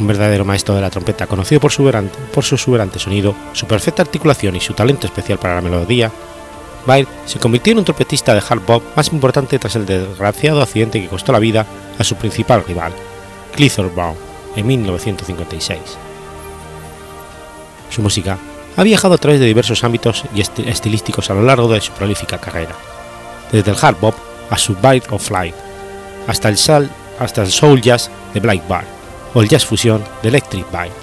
[0.00, 1.84] Un verdadero maestro de la trompeta, conocido por su,
[2.32, 6.10] por su exuberante sonido, su perfecta articulación y su talento especial para la melodía,
[6.86, 11.02] Byrd se convirtió en un trompetista de hard bop más importante tras el desgraciado accidente
[11.02, 11.66] que costó la vida
[11.98, 12.94] a su principal rival,
[13.54, 14.16] Clifford Brown
[14.56, 15.78] en 1956.
[17.90, 18.38] Su música
[18.78, 22.38] ha viajado a través de diversos ámbitos y estilísticos a lo largo de su prolífica
[22.38, 22.74] carrera,
[23.52, 24.14] desde el hard bop
[24.48, 25.54] a su Bite of Flight,
[26.26, 26.56] hasta el,
[27.18, 28.99] hasta el soul jazz de Black Bar
[29.34, 30.94] o el jazz fusión de Electric Bite.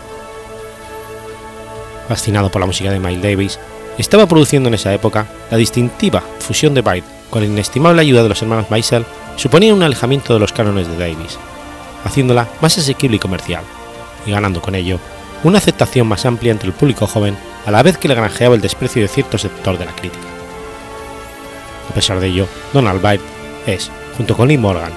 [2.08, 3.60] Fascinado por la música de Miles Davis,
[3.98, 8.30] estaba produciendo en esa época la distintiva fusión de Bite con la inestimable ayuda de
[8.30, 9.06] los hermanos Maisel
[9.36, 11.38] suponía un alejamiento de los cánones de Davis,
[12.04, 13.64] haciéndola más asequible y comercial,
[14.26, 15.00] y ganando con ello
[15.44, 18.62] una aceptación más amplia entre el público joven a la vez que le granjeaba el
[18.62, 20.26] desprecio de cierto sector de la crítica.
[21.90, 23.22] A pesar de ello, Donald Byrd
[23.66, 24.92] es, junto con Lee Morgan,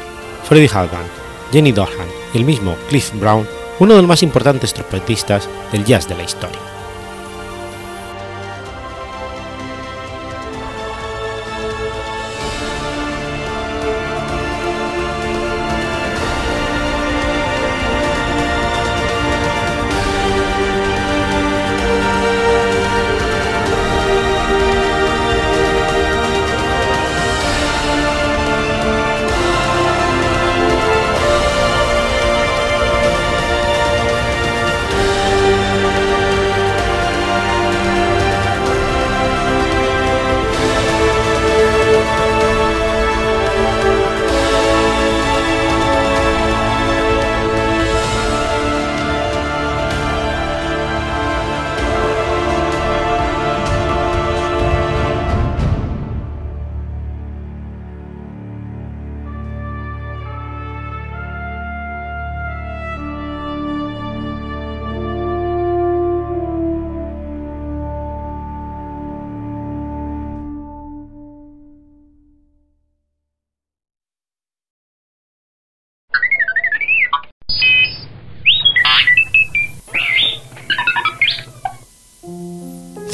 [0.44, 1.19] Freddie Halvan,
[1.52, 3.46] Jenny Dorhan y el mismo Cliff Brown,
[3.78, 6.79] uno de los más importantes trompetistas del jazz de la historia.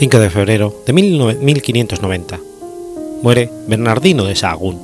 [0.06, 2.38] 5 de febrero de 1590.
[3.22, 4.78] Muere Bernardino de Sahagún.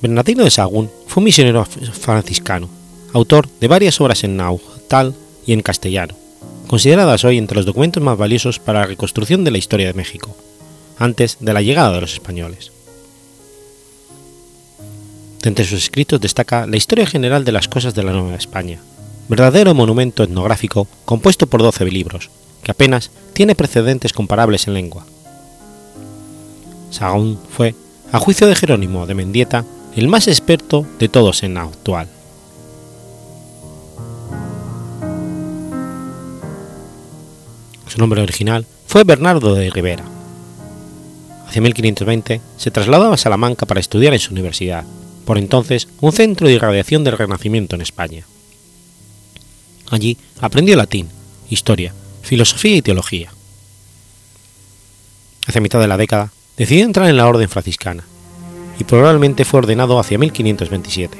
[0.00, 2.70] Bernardino de Sahagún fue un misionero franciscano,
[3.12, 5.10] autor de varias obras en náhuatl
[5.44, 6.14] y en castellano,
[6.68, 10.34] consideradas hoy entre los documentos más valiosos para la reconstrucción de la historia de México,
[10.98, 12.72] antes de la llegada de los españoles.
[15.42, 18.80] Entre sus escritos destaca la historia general de las cosas de la Nueva España,
[19.30, 22.30] verdadero monumento etnográfico compuesto por 12 libros,
[22.64, 25.06] que apenas tiene precedentes comparables en lengua.
[26.90, 27.76] Sahagún fue,
[28.10, 29.64] a juicio de Jerónimo de Mendieta,
[29.94, 32.08] el más experto de todos en actual.
[37.86, 40.04] Su nombre original fue Bernardo de Rivera.
[41.46, 44.84] Hacia 1520 se trasladó a Salamanca para estudiar en su universidad,
[45.24, 48.26] por entonces un centro de irradiación del Renacimiento en España.
[49.90, 51.08] Allí aprendió latín,
[51.50, 53.32] historia, filosofía y teología.
[55.46, 58.04] Hacia mitad de la década decidió entrar en la orden franciscana
[58.78, 61.18] y probablemente fue ordenado hacia 1527.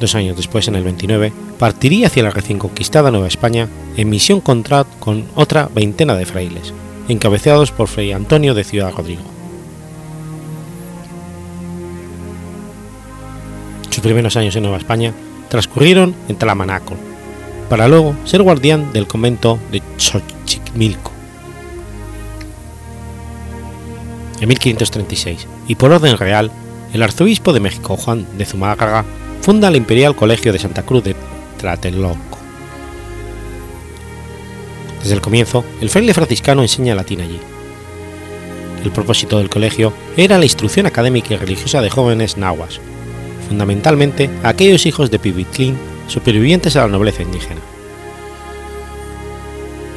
[0.00, 4.40] Dos años después, en el 29, partiría hacia la recién conquistada Nueva España en misión
[4.40, 6.74] contra con otra veintena de frailes,
[7.08, 9.22] encabezados por Fray Antonio de Ciudad Rodrigo.
[13.90, 15.14] Sus primeros años en Nueva España
[15.52, 16.94] transcurrieron en Talamanaco,
[17.68, 21.12] para luego ser guardián del convento de Xochimilco.
[24.40, 26.50] En 1536, y por orden real,
[26.94, 29.04] el arzobispo de México Juan de Zumárraga
[29.42, 31.14] funda el Imperial Colegio de Santa Cruz de
[31.58, 32.38] Tlatelolco.
[35.02, 37.40] Desde el comienzo, el fraile franciscano enseña latín allí.
[38.82, 42.80] El propósito del colegio era la instrucción académica y religiosa de jóvenes nahuas,
[43.52, 45.76] fundamentalmente aquellos hijos de Pibitlín
[46.08, 47.60] supervivientes a la nobleza indígena.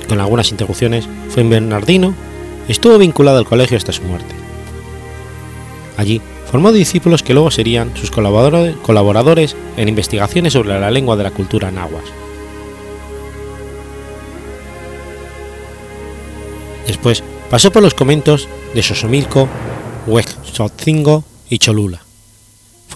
[0.09, 2.13] Con algunas interrupciones, fue en Bernardino
[2.67, 4.35] estuvo vinculado al colegio hasta su muerte.
[5.95, 11.31] Allí formó discípulos que luego serían sus colaboradores en investigaciones sobre la lengua de la
[11.31, 12.09] cultura náhuatl.
[16.87, 19.47] Después pasó por los conventos de Sosomilco,
[20.07, 22.04] Huexotzingo y Cholula.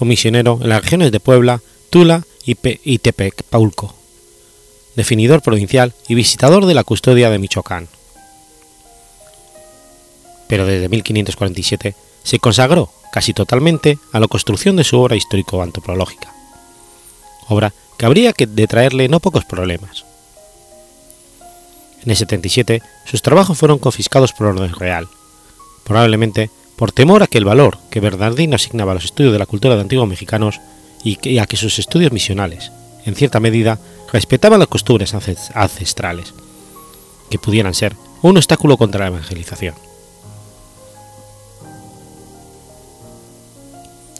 [0.00, 3.94] Fue misionero en las regiones de Puebla, Tula y, Tepecpaulco,
[4.96, 7.86] definidor provincial y visitador de la custodia de Michoacán.
[10.48, 16.32] Pero desde 1547 se consagró casi totalmente a la construcción de su obra histórico-antropológica,
[17.50, 20.06] obra que habría que de traerle no pocos problemas.
[22.02, 25.08] En el 77 sus trabajos fueron confiscados por orden real,
[25.84, 26.48] probablemente
[26.80, 29.74] por temor a que el valor que Bernardino asignaba a los estudios de la cultura
[29.74, 30.62] de antiguos mexicanos
[31.04, 32.72] y a que sus estudios misionales,
[33.04, 33.78] en cierta medida,
[34.10, 36.32] respetaban las costumbres ancestrales,
[37.28, 39.74] que pudieran ser un obstáculo contra la evangelización.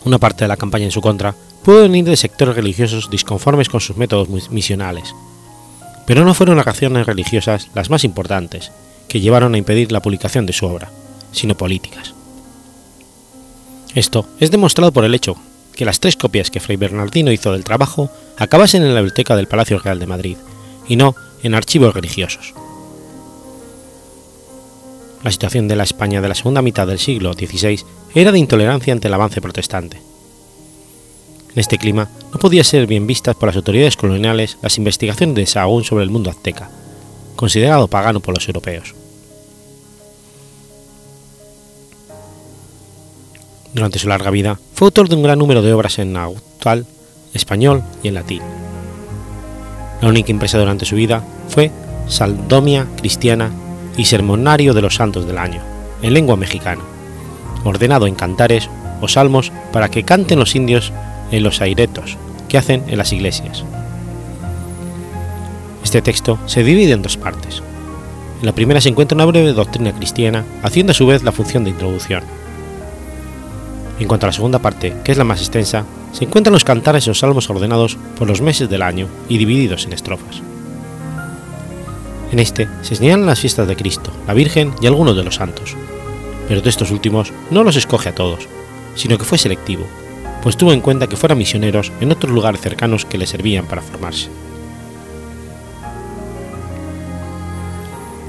[0.04, 1.34] Una parte de la campaña en su contra
[1.64, 5.14] pudo venir de sectores religiosos disconformes con sus métodos misionales,
[6.06, 8.70] pero no fueron las razones religiosas las más importantes
[9.08, 10.90] que llevaron a impedir la publicación de su obra,
[11.32, 12.19] sino políticas.
[13.94, 15.36] Esto es demostrado por el hecho
[15.74, 19.48] que las tres copias que Fray Bernardino hizo del trabajo acabasen en la biblioteca del
[19.48, 20.36] Palacio Real de Madrid
[20.86, 22.54] y no en archivos religiosos.
[25.24, 27.80] La situación de la España de la segunda mitad del siglo XVI
[28.14, 29.98] era de intolerancia ante el avance protestante.
[31.52, 35.46] En este clima no podía ser bien vistas por las autoridades coloniales las investigaciones de
[35.46, 36.70] Sahagún sobre el mundo azteca,
[37.36, 38.94] considerado pagano por los europeos.
[43.72, 46.86] Durante su larga vida fue autor de un gran número de obras en náhuatl,
[47.34, 48.42] español y en latín.
[50.02, 51.70] La única impresa durante su vida fue
[52.08, 53.50] Saldomia Cristiana
[53.96, 55.60] y Sermonario de los Santos del Año,
[56.02, 56.82] en lengua mexicana,
[57.64, 58.68] ordenado en cantares
[59.00, 60.92] o salmos para que canten los indios
[61.30, 62.16] en los airetos
[62.48, 63.64] que hacen en las iglesias.
[65.84, 67.62] Este texto se divide en dos partes.
[68.40, 71.62] En la primera se encuentra una breve doctrina cristiana, haciendo a su vez la función
[71.62, 72.39] de introducción
[74.00, 77.04] en cuanto a la segunda parte, que es la más extensa, se encuentran los cantares
[77.04, 80.42] y los salmos ordenados por los meses del año y divididos en estrofas.
[82.32, 85.76] En este se señalan las fiestas de Cristo, la Virgen y algunos de los santos,
[86.48, 88.48] pero de estos últimos no los escoge a todos,
[88.94, 89.84] sino que fue selectivo,
[90.42, 93.82] pues tuvo en cuenta que fueran misioneros en otros lugares cercanos que le servían para
[93.82, 94.28] formarse.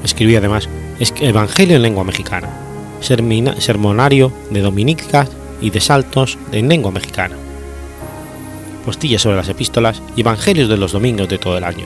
[0.03, 0.67] Escribió además
[0.99, 2.49] Evangelio en lengua mexicana,
[2.99, 5.30] Sermonario de Dominicas
[5.62, 7.36] y de saltos en lengua mexicana,
[8.86, 11.86] postillas sobre las epístolas y evangelios de los domingos de todo el año,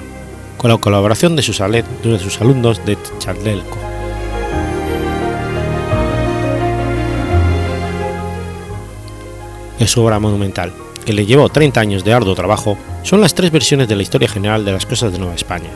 [0.57, 3.77] con la colaboración de sus, de sus alumnos de Chaldelco.
[9.77, 10.71] Es su obra monumental,
[11.05, 14.29] que le llevó 30 años de arduo trabajo, son las tres versiones de la historia
[14.29, 15.69] general de las cosas de Nueva España,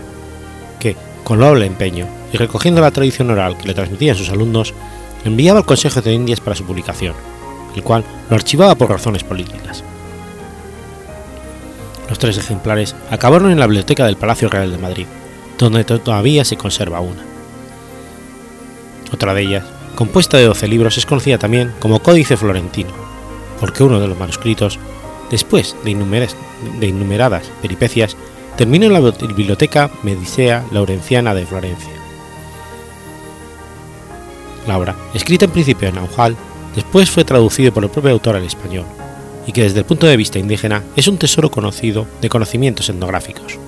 [0.80, 4.74] que, con loable empeño y recogiendo la tradición oral que le transmitían sus alumnos,
[5.26, 7.14] enviaba al Consejo de Indias para su publicación,
[7.76, 9.84] el cual lo archivaba por razones políticas.
[12.10, 15.06] Los tres ejemplares acabaron en la biblioteca del Palacio Real de Madrid,
[15.58, 17.24] donde todavía se conserva una.
[19.14, 19.66] Otra de ellas,
[19.96, 22.92] compuesta de 12 libros, es conocida también como Códice Florentino,
[23.60, 24.80] porque uno de los manuscritos,
[25.30, 25.92] después de,
[26.88, 28.16] innumeradas peripecias,
[28.58, 31.94] terminó en la Biblioteca Medicea Laurenciana de Florencia.
[34.68, 36.36] La obra, escrita en principio en Naujal,
[36.80, 38.86] después fue traducido por el propio autor al español,
[39.46, 43.60] y que desde el punto de vista indígena es un tesoro conocido de conocimientos etnográficos.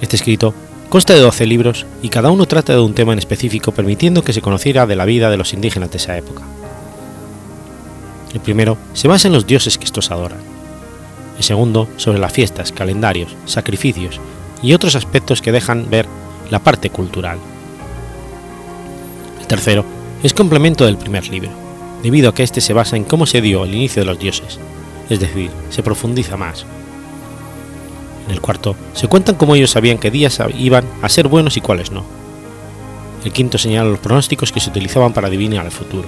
[0.00, 0.52] Este escrito
[0.88, 4.32] consta de 12 libros y cada uno trata de un tema en específico permitiendo que
[4.32, 6.42] se conociera de la vida de los indígenas de esa época.
[8.34, 10.40] El primero se basa en los dioses que estos adoran.
[11.38, 14.20] El segundo sobre las fiestas, calendarios, sacrificios
[14.60, 16.06] y otros aspectos que dejan ver
[16.50, 17.38] la parte cultural.
[19.50, 19.84] Tercero
[20.22, 21.50] es complemento del primer libro,
[22.04, 24.60] debido a que éste se basa en cómo se dio el inicio de los dioses,
[25.08, 26.64] es decir, se profundiza más.
[28.28, 31.60] En el cuarto se cuentan cómo ellos sabían qué días iban a ser buenos y
[31.60, 32.04] cuáles no.
[33.24, 36.06] El quinto señala los pronósticos que se utilizaban para adivinar el futuro.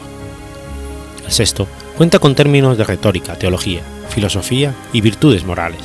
[1.26, 1.66] El sexto
[1.96, 5.80] cuenta con términos de retórica, teología, filosofía y virtudes morales.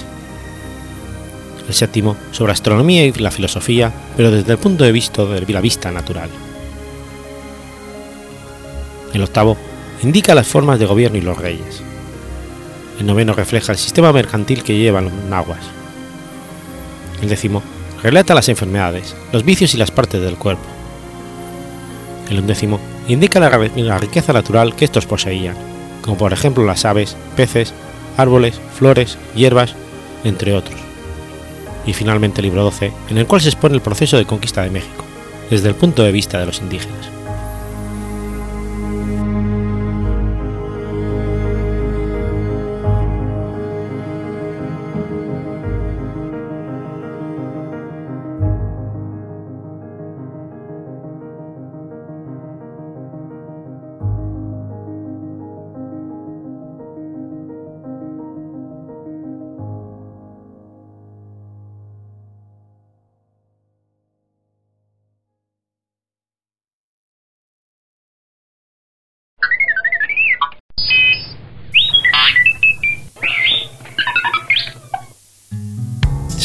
[1.67, 5.59] El séptimo sobre astronomía y la filosofía, pero desde el punto de vista de la
[5.59, 6.29] vista natural.
[9.17, 9.57] El octavo
[10.03, 11.81] indica las formas de gobierno y los reyes.
[12.99, 15.63] El noveno refleja el sistema mercantil que llevan los nahuas.
[17.23, 17.63] El décimo
[18.03, 20.67] relata las enfermedades, los vicios y las partes del cuerpo.
[22.29, 25.55] El undécimo indica la, la riqueza natural que estos poseían,
[26.03, 27.73] como por ejemplo las aves, peces,
[28.17, 29.73] árboles, flores, hierbas,
[30.25, 30.79] entre otros.
[31.87, 34.69] Y finalmente el libro 12, en el cual se expone el proceso de conquista de
[34.69, 35.03] México,
[35.49, 37.16] desde el punto de vista de los indígenas.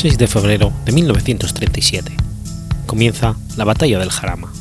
[0.02, 2.10] 6 de febrero de 1937.
[2.86, 4.52] Comienza la Batalla del Jarama.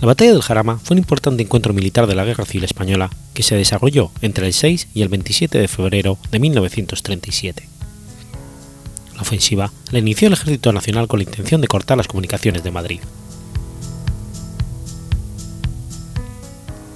[0.00, 3.42] La Batalla del Jarama fue un importante encuentro militar de la Guerra Civil Española que
[3.42, 7.68] se desarrolló entre el 6 y el 27 de febrero de 1937.
[9.14, 12.70] La ofensiva la inició el Ejército Nacional con la intención de cortar las comunicaciones de
[12.70, 13.00] Madrid.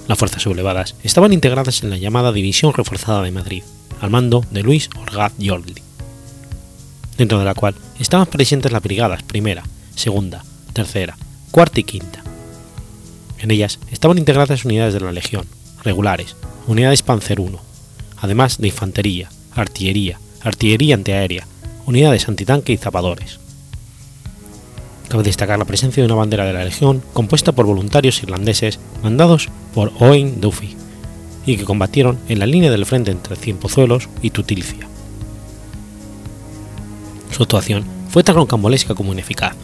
[0.07, 3.61] Las fuerzas sublevadas estaban integradas en la llamada División Reforzada de Madrid,
[4.03, 5.75] al mando de Luis Orgaz Jordi,
[7.17, 9.63] dentro de la cual estaban presentes las brigadas primera,
[9.95, 10.43] segunda,
[10.73, 11.15] tercera,
[11.51, 12.21] cuarta y quinta.
[13.39, 15.45] En ellas estaban integradas unidades de la Legión,
[15.85, 16.35] regulares,
[16.67, 17.55] unidades Panzer I,
[18.17, 21.47] además de infantería, artillería, artillería antiaérea,
[21.85, 23.39] unidades antitanque y zapadores.
[25.07, 29.47] Cabe destacar la presencia de una bandera de la Legión compuesta por voluntarios irlandeses mandados
[29.73, 30.75] por Owen Duffy,
[31.45, 34.87] y que combatieron en la línea del frente entre Cienpozuelos y Tutilcia.
[37.31, 39.55] Su actuación fue tan rocambolesca como ineficaz.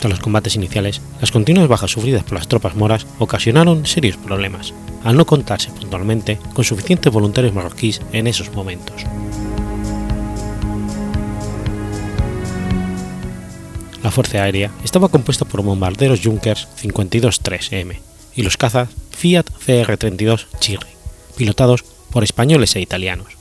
[0.00, 4.74] Tras los combates iniciales, las continuas bajas sufridas por las tropas moras ocasionaron serios problemas,
[5.04, 9.04] al no contarse puntualmente con suficientes voluntarios marroquíes en esos momentos.
[14.02, 20.88] La Fuerza Aérea estaba compuesta por bombarderos Junkers 52-3M y los cazas Fiat CR-32 Chirri,
[21.36, 23.36] pilotados por españoles e italianos.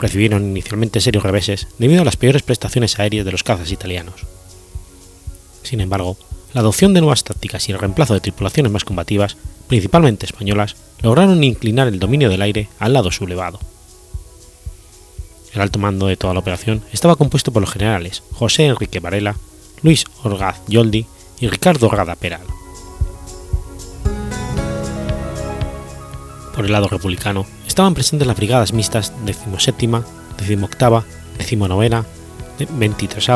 [0.00, 4.26] Recibieron inicialmente serios reveses debido a las peores prestaciones aéreas de los cazas italianos.
[5.62, 6.16] Sin embargo,
[6.52, 9.36] la adopción de nuevas tácticas y el reemplazo de tripulaciones más combativas,
[9.66, 13.58] principalmente españolas, lograron inclinar el dominio del aire al lado sublevado.
[15.52, 19.36] El alto mando de toda la operación estaba compuesto por los generales José Enrique Varela,
[19.82, 21.06] Luis Orgaz Yoldi
[21.40, 22.42] y Ricardo Rada Peral.
[26.54, 29.88] Por el lado republicano estaban presentes las brigadas mixtas 17,
[30.38, 31.04] 18,
[31.38, 32.04] 19,
[32.70, 33.28] 23,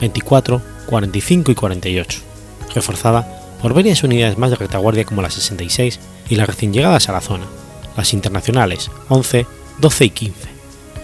[0.00, 2.20] 24, 45 y 48,
[2.74, 7.12] reforzada por varias unidades más de retaguardia como la 66 y las recién llegadas a
[7.12, 7.46] la zona,
[7.96, 9.46] las internacionales 11,
[9.78, 10.48] 12 y 15,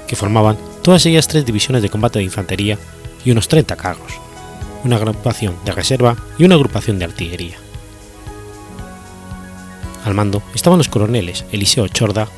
[0.06, 2.78] que formaban todas ellas tres divisiones de combate de infantería
[3.24, 4.12] y unos 30 cargos,
[4.84, 7.63] una agrupación de reserva y una agrupación de artillería.
[10.04, 12.28] Al mando estaban los coroneles Eliseo Chorda,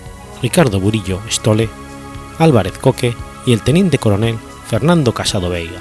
[0.40, 1.68] Ricardo Burillo Estole,
[2.38, 3.14] Álvarez Coque
[3.44, 4.38] y el teniente coronel
[4.68, 5.80] Fernando Casado Veiga.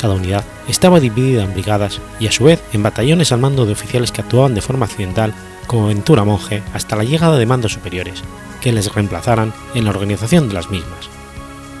[0.00, 3.72] Cada unidad estaba dividida en brigadas y a su vez en batallones al mando de
[3.72, 5.32] oficiales que actuaban de forma accidental
[5.66, 8.22] como Ventura Monje hasta la llegada de mandos superiores,
[8.60, 11.08] que les reemplazaran en la organización de las mismas.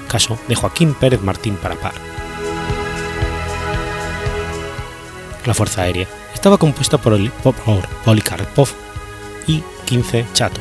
[0.08, 1.94] Caso de Joaquín Pérez Martín Parapar.
[5.44, 7.54] La Fuerza Aérea estaba compuesta por, el, por
[8.04, 8.68] Polikarpov
[9.46, 10.60] I-15 Chato,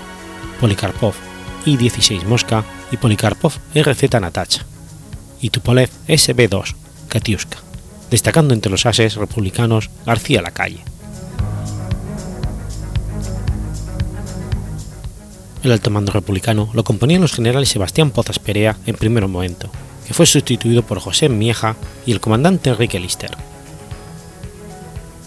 [0.60, 1.14] Polikarpov
[1.66, 4.66] I-16 Mosca y Polikarpov RZ Natacha,
[5.42, 6.76] y Tupolev SB-2
[7.10, 7.58] Katiuska,
[8.10, 10.84] destacando entre los ases republicanos García Lacalle.
[15.64, 19.70] El alto mando republicano lo componían los generales Sebastián Pozas Perea en primer momento,
[20.06, 23.32] que fue sustituido por José Mieja y el comandante Enrique Lister.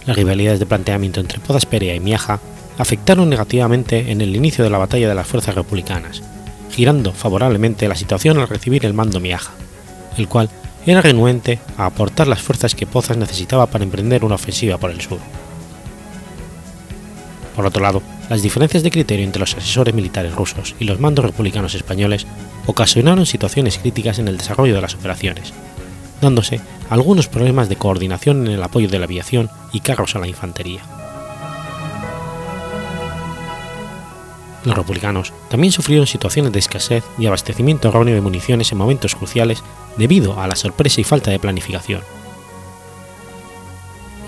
[0.07, 2.39] Las rivalidades de planteamiento entre Pozas Perea y Mieja
[2.79, 6.23] afectaron negativamente en el inicio de la batalla de las fuerzas republicanas,
[6.71, 9.53] girando favorablemente la situación al recibir el mando Miaja,
[10.17, 10.49] el cual
[10.87, 15.01] era renuente a aportar las fuerzas que Pozas necesitaba para emprender una ofensiva por el
[15.01, 15.19] sur.
[17.57, 18.01] Por otro lado,
[18.31, 22.27] las diferencias de criterio entre los asesores militares rusos y los mandos republicanos españoles
[22.67, 25.53] ocasionaron situaciones críticas en el desarrollo de las operaciones,
[26.21, 26.61] dándose
[26.91, 30.83] algunos problemas de coordinación en el apoyo de la aviación y carros a la infantería.
[34.65, 39.63] Los republicanos también sufrieron situaciones de escasez y abastecimiento erróneo de municiones en momentos cruciales
[39.97, 42.01] debido a la sorpresa y falta de planificación.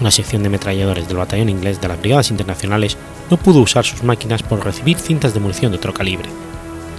[0.01, 2.97] Una sección de ametralladores del batallón inglés de las Brigadas Internacionales
[3.31, 6.29] no pudo usar sus máquinas por recibir cintas de munición de otro calibre,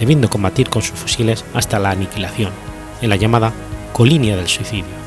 [0.02, 2.52] debiendo combatir con sus fusiles hasta la aniquilación,
[3.02, 3.54] en la llamada
[3.94, 5.00] Colinia del Suicidio.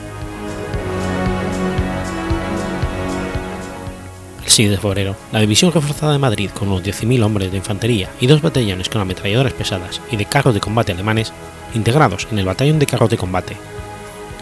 [4.45, 8.11] El 6 de febrero, la División Reforzada de Madrid con unos 10.000 hombres de infantería
[8.21, 11.33] y dos batallones con ametralladoras pesadas y de carros de combate alemanes,
[11.75, 13.57] integrados en el Batallón de Carros de Combate,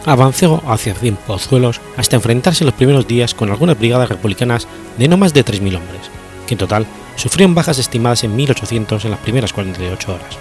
[0.06, 0.94] avanzó hacia
[1.26, 4.66] Pozuelos hasta enfrentarse en los primeros días con algunas brigadas republicanas
[4.98, 6.10] de no más de 3.000 hombres,
[6.46, 6.86] que en total
[7.16, 10.38] sufrieron bajas estimadas en 1.800 en las primeras 48 horas.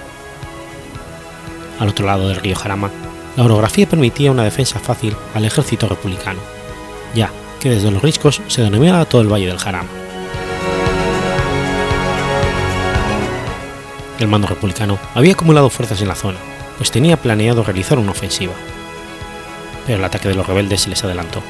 [1.79, 2.89] Al otro lado del río Jarama,
[3.39, 6.41] la orografía permitía una defensa fácil al ejército republicano,
[7.15, 7.31] ya
[7.61, 9.87] que desde los riscos se denominaba todo el valle del Jarama.
[14.19, 16.37] El mando republicano había acumulado fuerzas en la zona,
[16.77, 18.51] pues tenía planeado realizar una ofensiva.
[19.87, 21.41] Pero el ataque de los rebeldes se les adelantó.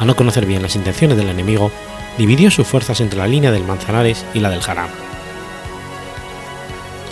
[0.00, 1.70] A no conocer bien las intenciones del enemigo,
[2.16, 4.94] dividió sus fuerzas entre la línea del Manzanares y la del Jarama.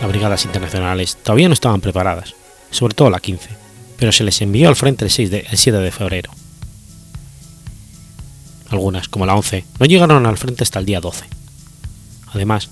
[0.00, 2.34] Las brigadas internacionales todavía no estaban preparadas,
[2.70, 3.63] sobre todo la 15,
[3.98, 6.30] pero se les envió al frente el, 6 de, el 7 de febrero.
[8.70, 11.24] Algunas, como la 11, no llegaron al frente hasta el día 12.
[12.32, 12.70] Además,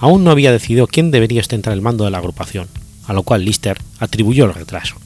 [0.00, 2.68] aún no había decidido quién debería ostentar el mando de la agrupación,
[3.06, 4.96] a lo cual Lister atribuyó el retraso.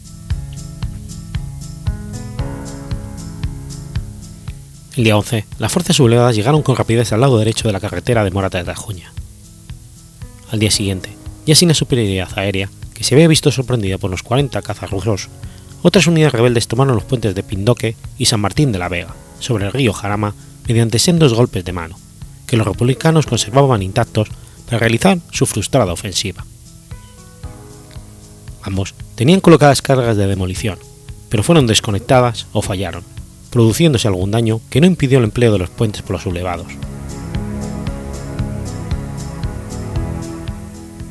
[4.96, 8.24] El día 11, las fuerzas sublevadas llegaron con rapidez al lado derecho de la carretera
[8.24, 9.10] de Morata de Tajuña.
[10.50, 14.22] Al día siguiente, ya sin la superioridad aérea, que se había visto sorprendida por los
[14.22, 15.30] 40 cazas rusos,
[15.82, 19.66] otras unidades rebeldes tomaron los puentes de Pindoque y San Martín de la Vega, sobre
[19.66, 20.34] el río Jarama,
[20.66, 21.98] mediante sendos golpes de mano,
[22.46, 24.28] que los republicanos conservaban intactos
[24.66, 26.44] para realizar su frustrada ofensiva.
[28.62, 30.78] Ambos tenían colocadas cargas de demolición,
[31.28, 33.02] pero fueron desconectadas o fallaron,
[33.50, 36.68] produciéndose algún daño que no impidió el empleo de los puentes por los sublevados.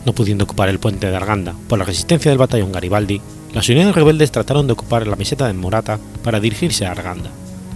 [0.05, 3.21] No pudiendo ocupar el puente de Arganda por la resistencia del batallón Garibaldi,
[3.53, 7.29] las unidades rebeldes trataron de ocupar la meseta de Morata para dirigirse a Arganda,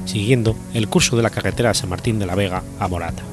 [0.05, 3.23] siguiendo el curso de la carretera San Martín de la Vega a Morata.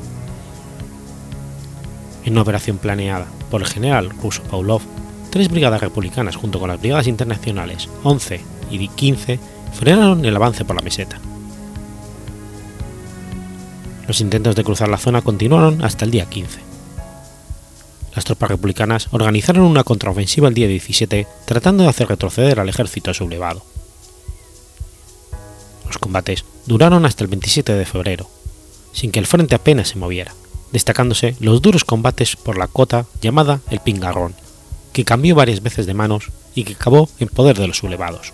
[2.24, 4.82] En una operación planeada por el general ruso Paulov,
[5.30, 8.40] tres brigadas republicanas junto con las brigadas internacionales 11
[8.70, 9.38] y 15
[9.72, 11.18] frenaron el avance por la meseta.
[14.08, 16.71] Los intentos de cruzar la zona continuaron hasta el día 15.
[18.14, 23.14] Las tropas republicanas organizaron una contraofensiva el día 17 tratando de hacer retroceder al ejército
[23.14, 23.62] sublevado.
[25.86, 28.28] Los combates duraron hasta el 27 de febrero,
[28.92, 30.34] sin que el frente apenas se moviera,
[30.72, 34.34] destacándose los duros combates por la cota llamada el Pingarrón,
[34.92, 38.32] que cambió varias veces de manos y que acabó en poder de los sublevados.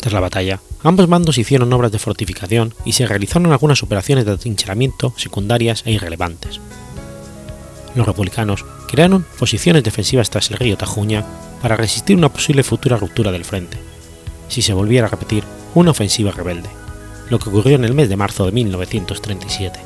[0.00, 4.32] Tras la batalla, ambos bandos hicieron obras de fortificación y se realizaron algunas operaciones de
[4.32, 6.60] atrincheramiento secundarias e irrelevantes.
[7.94, 11.24] Los republicanos crearon posiciones defensivas tras el río Tajuña
[11.60, 13.78] para resistir una posible futura ruptura del frente,
[14.48, 16.68] si se volviera a repetir una ofensiva rebelde,
[17.30, 19.80] lo que ocurrió en el mes de marzo de 1937.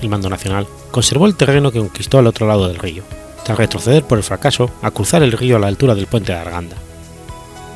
[0.00, 3.04] El mando nacional conservó el terreno que conquistó al otro lado del río,
[3.44, 6.38] tras retroceder por el fracaso a cruzar el río a la altura del puente de
[6.38, 6.76] Arganda.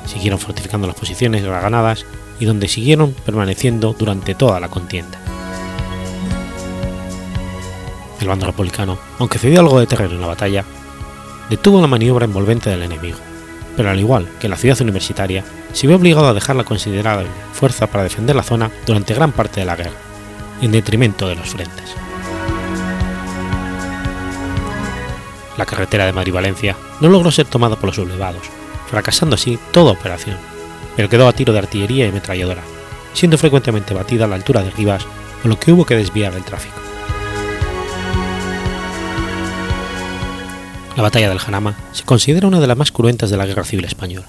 [0.07, 2.07] Siguieron fortificando las posiciones ganadas
[2.39, 5.19] y donde siguieron permaneciendo durante toda la contienda.
[8.21, 10.65] El bando republicano, aunque cedió algo de terreno en la batalla,
[11.51, 13.19] detuvo la maniobra envolvente del enemigo,
[13.77, 17.87] pero al igual que la ciudad universitaria, se vio obligado a dejar la considerable fuerza
[17.87, 19.99] para defender la zona durante gran parte de la guerra,
[20.63, 21.95] en detrimento de los frentes.
[25.57, 28.43] La carretera de Madrid-Valencia no logró ser tomada por los sublevados,
[28.91, 30.37] fracasando así toda operación,
[30.97, 32.63] pero quedó a tiro de artillería y ametralladora,
[33.13, 35.05] siendo frecuentemente batida a la altura de Rivas,
[35.43, 36.75] con lo que hubo que desviar el tráfico.
[40.97, 43.85] La batalla del Jarama se considera una de las más cruentas de la Guerra Civil
[43.85, 44.27] Española.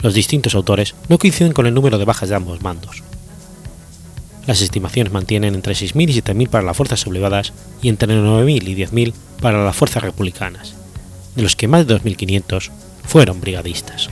[0.00, 3.02] Los distintos autores no coinciden con el número de bajas de ambos mandos.
[4.46, 8.74] Las estimaciones mantienen entre 6.000 y 7.000 para las fuerzas sublevadas y entre 9.000 y
[8.74, 10.74] 10.000 para las fuerzas republicanas,
[11.36, 12.70] de los que más de 2.500
[13.04, 14.10] fueron brigadistas.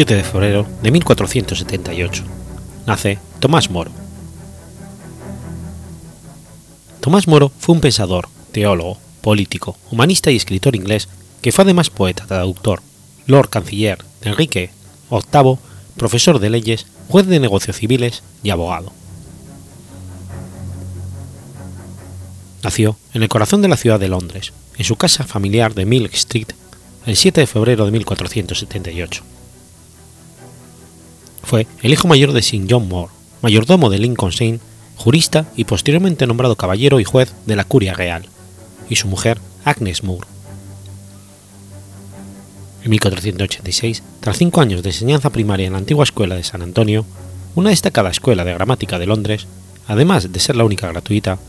[0.00, 2.24] 7 de febrero de 1478.
[2.86, 3.90] Nace Tomás Moro.
[7.02, 11.06] Tomás Moro fue un pensador, teólogo, político, humanista y escritor inglés
[11.42, 12.80] que fue además poeta, traductor,
[13.26, 14.70] lord canciller de Enrique
[15.10, 15.58] VIII,
[15.98, 18.94] profesor de leyes, juez de negocios civiles y abogado.
[22.62, 26.14] Nació en el corazón de la ciudad de Londres, en su casa familiar de Milk
[26.14, 26.48] Street,
[27.04, 29.24] el 7 de febrero de 1478
[31.50, 34.60] fue el hijo mayor de Sir John Moore, mayordomo de Lincoln Inn,
[34.94, 38.26] jurista y posteriormente nombrado caballero y juez de la Curia Real,
[38.88, 40.28] y su mujer Agnes Moore.
[42.84, 47.04] En 1486, tras cinco años de enseñanza primaria en la antigua escuela de San Antonio,
[47.56, 49.48] una destacada escuela de gramática de Londres,
[49.88, 51.40] además de ser la única gratuita,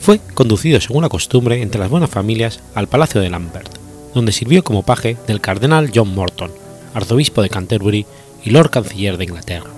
[0.00, 3.74] fue conducido según la costumbre entre las buenas familias al Palacio de Lambert,
[4.14, 6.50] donde sirvió como paje del cardenal John Morton,
[6.92, 8.04] arzobispo de Canterbury
[8.44, 9.70] y Lord Canciller de Inglaterra.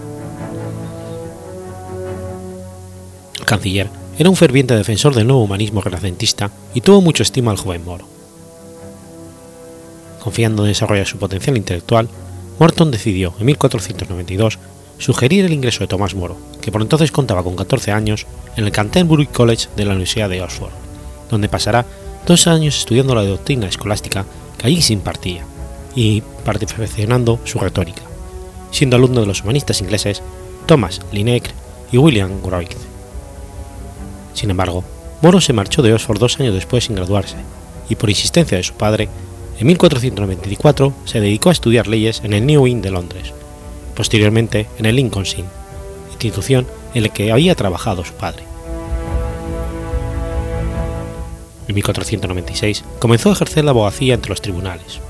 [3.39, 3.89] El canciller
[4.19, 8.07] era un ferviente defensor del nuevo humanismo renacentista y tuvo mucho estima al joven Moro.
[10.23, 12.09] Confiando en desarrollar su potencial intelectual,
[12.59, 14.59] Morton decidió, en 1492,
[14.99, 18.71] sugerir el ingreso de Tomás Moro, que por entonces contaba con 14 años, en el
[18.71, 20.71] Canterbury College de la Universidad de Oxford,
[21.29, 21.85] donde pasará
[22.27, 24.27] dos años estudiando la doctrina escolástica
[24.59, 25.45] que allí se impartía
[25.97, 28.03] y perfeccionando su retórica,
[28.73, 30.23] siendo alumno de los humanistas ingleses
[30.67, 31.55] Thomas Linacre
[31.93, 32.77] y William Groyce.
[34.35, 34.83] Sin embargo,
[35.21, 37.37] Moro se marchó de Oxford dos años después sin graduarse,
[37.89, 39.09] y por insistencia de su padre,
[39.61, 43.33] en 1494 se dedicó a estudiar leyes en el New Inn de Londres,
[43.95, 45.47] posteriormente en el Lincoln's Inn,
[46.11, 48.43] institución en la que había trabajado su padre.
[51.69, 55.01] En 1496 comenzó a ejercer la abogacía entre los tribunales.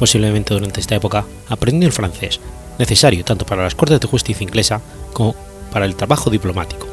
[0.00, 2.40] Posiblemente durante esta época aprendió el francés,
[2.78, 4.80] necesario tanto para las Cortes de Justicia inglesa
[5.12, 5.36] como
[5.70, 6.86] para el trabajo diplomático,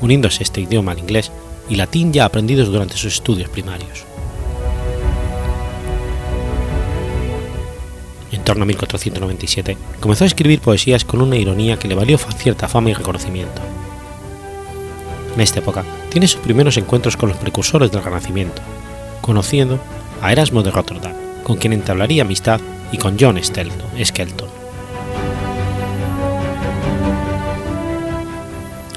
[0.00, 1.32] uniéndose este idioma al inglés
[1.68, 4.04] y latín ya aprendidos durante sus estudios primarios.
[8.30, 12.68] En torno a 1497 comenzó a escribir poesías con una ironía que le valió cierta
[12.68, 13.60] fama y reconocimiento.
[15.34, 18.62] En esta época tiene sus primeros encuentros con los precursores del Renacimiento,
[19.22, 19.80] conociendo
[20.22, 22.60] a Erasmo de Rotterdam, con quien entablaría amistad,
[22.94, 24.48] y con John Skelton.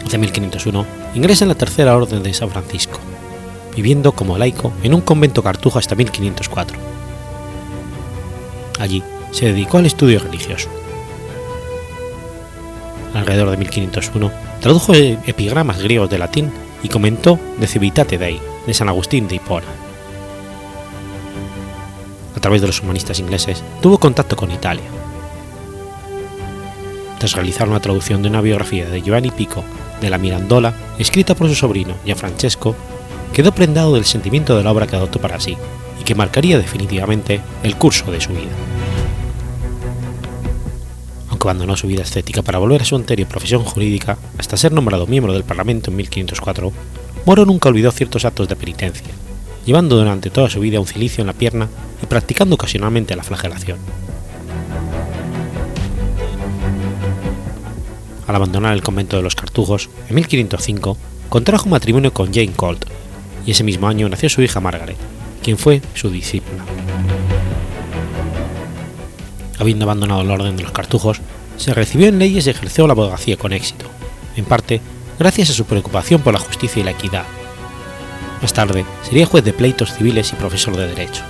[0.06, 0.86] Hacia 1501
[1.16, 3.00] ingresa en la Tercera Orden de San Francisco,
[3.76, 6.78] viviendo como laico en un convento cartujo hasta 1504.
[8.80, 10.70] Allí se dedicó al estudio religioso.
[13.16, 14.32] Alrededor de 1501
[14.62, 16.52] tradujo epigramas griegos de latín
[16.84, 19.87] y comentó de Civitate Dei de San Agustín de Hipona.
[22.38, 24.86] A través de los humanistas ingleses tuvo contacto con Italia.
[27.18, 29.64] Tras realizar una traducción de una biografía de Giovanni Pico
[30.00, 32.76] de la Mirandola, escrita por su sobrino Gianfrancesco,
[33.34, 35.58] quedó prendado del sentimiento de la obra que adoptó para sí
[36.00, 38.54] y que marcaría definitivamente el curso de su vida
[41.30, 45.06] aunque abandonó su vida escética para volver a su anterior profesión jurídica hasta ser nombrado
[45.06, 46.72] miembro del Parlamento en 1504,
[47.26, 49.14] Moro nunca olvidó ciertos actos de penitencia,
[49.68, 51.70] llevando durante toda su vida un cilicio en la pierna
[52.01, 53.78] y practicando ocasionalmente la flagelación.
[58.26, 60.97] Al abandonar el convento de los Cartujos, en 1505,
[61.30, 62.86] contrajo matrimonio con Jane Colt,
[63.45, 64.97] y ese mismo año nació su hija Margaret,
[65.43, 66.63] quien fue su discípula
[69.59, 71.22] habiendo abandonado el orden de los cartujos,
[71.57, 73.86] se recibió en leyes y ejerció la abogacía con éxito,
[74.36, 74.82] en parte
[75.18, 77.26] gracias a su preocupación por la justicia y la equidad.
[78.42, 81.24] Más tarde sería juez de pleitos civiles y profesor de derecho.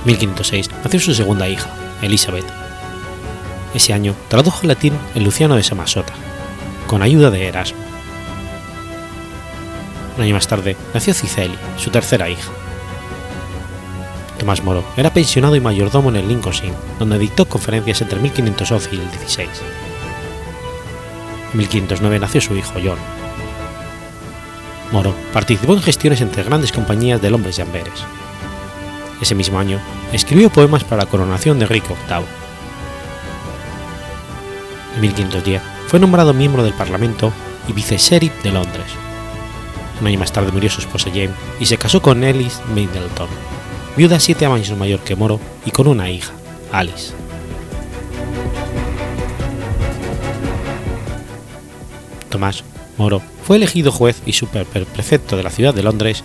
[0.00, 2.46] En 1506 nació su segunda hija, Elizabeth.
[3.74, 6.12] Ese año tradujo el latín el Luciano de Samasota,
[6.86, 7.78] con ayuda de Erasmo.
[10.16, 12.50] Un año más tarde nació Cicely, su tercera hija.
[14.38, 18.88] Tomás Moro era pensionado y mayordomo en el Lincoln's Inn, donde dictó conferencias entre 1511
[18.92, 19.48] y el 16.
[21.52, 22.98] En 1509 nació su hijo John.
[24.90, 28.04] Moro participó en gestiones entre grandes compañías de Londres y Amberes.
[29.20, 29.78] Ese mismo año
[30.12, 32.24] escribió poemas para la coronación de Enrique VIII.
[34.96, 37.32] En 1510 fue nombrado miembro del Parlamento
[37.68, 38.86] y vicesheriff de Londres.
[40.00, 41.30] Un año más tarde murió su esposa Jane
[41.60, 43.28] y se casó con Ellis Middleton,
[43.96, 46.32] viuda siete años mayor que Moro y con una hija,
[46.72, 47.12] Alice.
[52.32, 52.64] Tomás
[52.96, 56.24] Moro fue elegido juez y superprefecto de la ciudad de Londres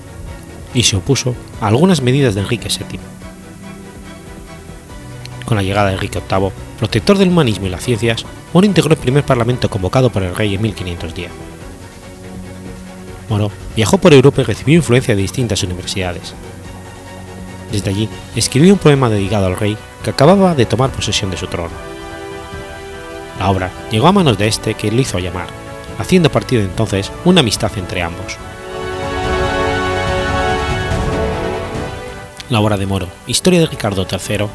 [0.74, 3.00] y se opuso a algunas medidas de Enrique VII.
[5.46, 9.00] Con la llegada de Enrique VIII, protector del humanismo y las ciencias, Moro integró el
[9.00, 11.30] primer parlamento convocado por el rey en 1510.
[13.30, 16.34] Moro viajó por Europa y recibió influencia de distintas universidades,
[17.72, 21.48] desde allí escribió un poema dedicado al rey que acababa de tomar posesión de su
[21.48, 21.76] trono.
[23.40, 25.67] La obra llegó a manos de este que lo hizo llamar,
[25.98, 28.38] haciendo a partir de entonces una amistad entre ambos.
[32.50, 34.48] La obra de Moro, Historia de Ricardo III,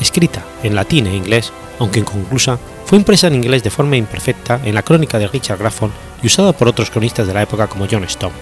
[0.00, 4.74] escrita en latín e inglés, aunque inconclusa, fue impresa en inglés de forma imperfecta en
[4.74, 8.04] la crónica de Richard Grafton y usada por otros cronistas de la época como John
[8.04, 8.34] Stone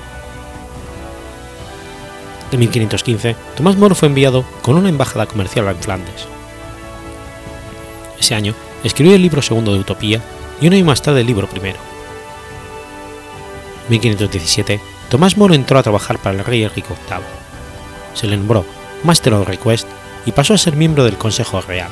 [2.51, 6.27] de 1515, Tomás Moro fue enviado con una embajada comercial en Flandes.
[8.19, 10.21] Ese año escribió el libro segundo de Utopía
[10.61, 11.88] y un año más tarde el libro primero.
[13.89, 17.25] En 1517, Tomás Moro entró a trabajar para el rey Enrique VIII.
[18.13, 18.67] Se le nombró
[19.03, 19.89] Master of Request
[20.27, 21.89] y pasó a ser miembro del Consejo Real.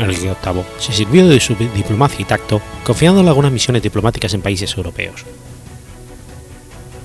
[0.00, 4.76] Enrique VIII se sirvió de su diplomacia y tacto, confiándole algunas misiones diplomáticas en países
[4.76, 5.24] europeos.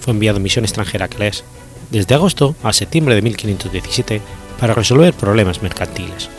[0.02, 1.44] Fue enviado en misión extranjera a Calais
[1.92, 4.22] desde agosto a septiembre de 1517
[4.60, 6.30] para resolver problemas mercantiles.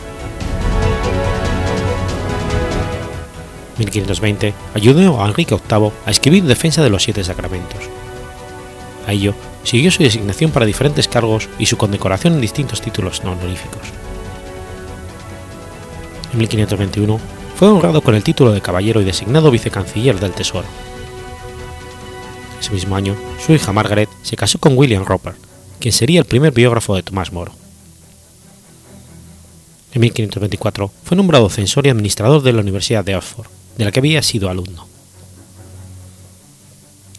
[3.78, 7.80] 1520 ayudó a Enrique VIII a escribir Defensa de los Siete Sacramentos.
[9.06, 13.32] A ello siguió su designación para diferentes cargos y su condecoración en distintos títulos no
[13.32, 13.82] honoríficos.
[16.32, 17.18] En 1521
[17.56, 20.66] fue honrado con el título de caballero y designado vicecanciller del Tesoro.
[22.60, 25.34] Ese mismo año, su hija Margaret se casó con William Roper,
[25.80, 27.52] quien sería el primer biógrafo de Tomás Moro.
[29.92, 33.46] En 1524 fue nombrado censor y administrador de la Universidad de Oxford,
[33.78, 34.86] de la que había sido alumno.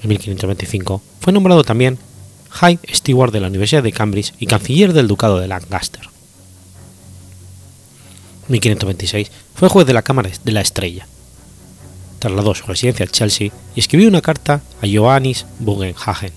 [0.03, 1.97] En 1525 fue nombrado también
[2.49, 6.03] High Steward de la Universidad de Cambridge y canciller del Ducado de Lancaster.
[8.47, 11.07] En 1526 fue juez de la Cámara de la Estrella.
[12.20, 16.34] Trasladó su residencia a Chelsea y escribió una carta a Johannes Bugenhagen,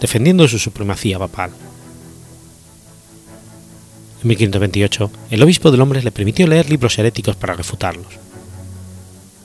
[0.00, 1.50] defendiendo su supremacía papal.
[4.22, 8.27] En 1528, el obispo de Londres le permitió leer libros heréticos para refutarlos.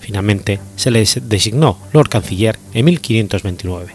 [0.03, 3.93] Finalmente, se le designó Lord Canciller en 1529.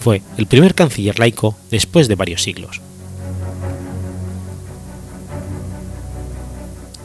[0.00, 2.80] Fue el primer canciller laico después de varios siglos.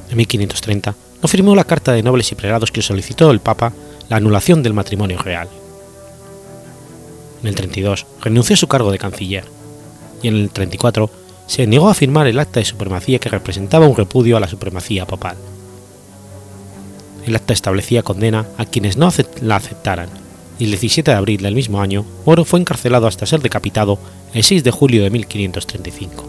[0.09, 3.73] En 1530 no firmó la Carta de Nobles y Prelados que solicitó el Papa
[4.07, 5.49] la anulación del matrimonio real.
[7.41, 9.43] En el 32 renunció a su cargo de canciller
[10.23, 11.11] y en el 34
[11.47, 15.05] se negó a firmar el acta de supremacía que representaba un repudio a la supremacía
[15.05, 15.35] papal.
[17.27, 19.11] El acta establecía condena a quienes no
[19.41, 20.07] la aceptaran
[20.57, 23.99] y el 17 de abril del mismo año Moro fue encarcelado hasta ser decapitado
[24.33, 26.25] el 6 de julio de 1535.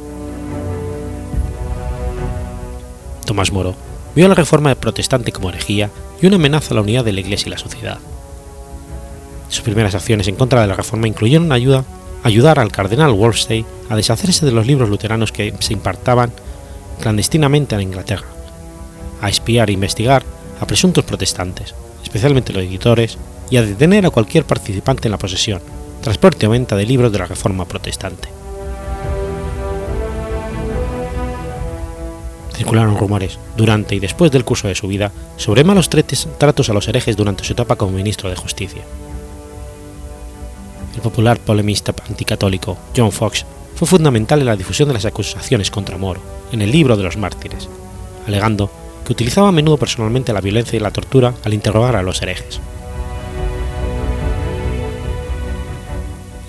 [3.24, 3.76] Tomás Moro
[4.16, 5.88] vio la reforma protestante como herejía
[6.20, 7.98] y una amenaza a la unidad de la Iglesia y la sociedad.
[9.50, 11.84] Sus primeras acciones en contra de la reforma incluyeron ayuda,
[12.24, 16.32] ayudar al cardenal Wolfstein a deshacerse de los libros luteranos que se impartaban
[17.00, 18.26] clandestinamente en Inglaterra,
[19.22, 20.24] a espiar e investigar
[20.60, 23.18] a presuntos protestantes, especialmente los editores,
[23.50, 25.60] y a detener a cualquier participante en la posesión,
[26.02, 28.28] transporte o venta de libros de la Reforma Protestante.
[32.54, 36.88] Circularon rumores, durante y después del curso de su vida, sobre malos tratos a los
[36.88, 38.82] herejes durante su etapa como ministro de Justicia.
[40.94, 43.46] El popular polemista anticatólico John Fox
[43.76, 47.16] fue fundamental en la difusión de las acusaciones contra Moro en el libro de los
[47.16, 47.68] mártires,
[48.26, 48.68] alegando
[49.08, 52.60] que utilizaba a menudo personalmente la violencia y la tortura al interrogar a los herejes.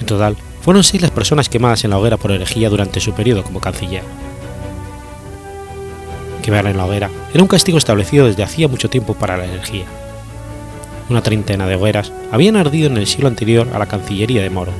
[0.02, 3.46] En total, fueron seis las personas quemadas en la hoguera por herejía durante su periodo
[3.46, 4.04] como canciller.
[6.44, 9.86] Quemar en la hoguera era un castigo establecido desde hacía mucho tiempo para la herejía.
[11.10, 14.74] Una treintena de hogueras habían ardido en el siglo anterior a la Cancillería de Moro,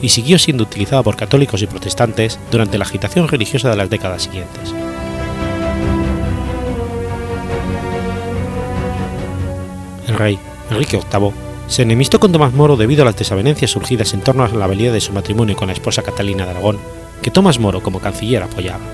[0.00, 4.24] y siguió siendo utilizada por católicos y protestantes durante la agitación religiosa de las décadas
[4.24, 4.74] siguientes.
[10.12, 10.38] El rey,
[10.70, 11.32] Enrique VIII,
[11.68, 14.92] se enemistó con Tomás Moro debido a las desavenencias surgidas en torno a la validez
[14.92, 16.78] de su matrimonio con la esposa Catalina de Aragón,
[17.22, 18.84] que Tomás Moro como canciller apoyaba.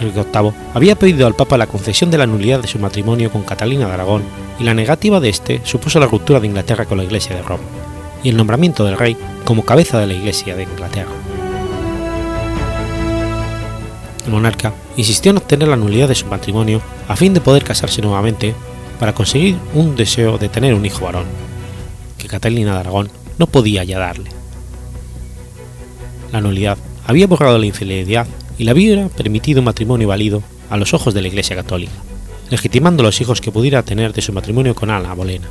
[0.00, 3.42] Enrique VIII había pedido al Papa la concesión de la nulidad de su matrimonio con
[3.42, 4.22] Catalina de Aragón
[4.58, 7.64] y la negativa de este supuso la ruptura de Inglaterra con la Iglesia de Roma
[8.22, 11.10] y el nombramiento del rey como cabeza de la Iglesia de Inglaterra.
[14.24, 18.02] El monarca insistió en obtener la nulidad de su matrimonio a fin de poder casarse
[18.02, 18.54] nuevamente
[18.98, 21.24] para conseguir un deseo de tener un hijo varón,
[22.18, 24.30] que Catalina de Aragón no podía ya darle.
[26.30, 28.26] La nulidad había borrado la infidelidad
[28.58, 31.92] y le había permitido un matrimonio válido a los ojos de la Iglesia Católica,
[32.48, 35.48] legitimando los hijos que pudiera tener de su matrimonio con Ana Bolena,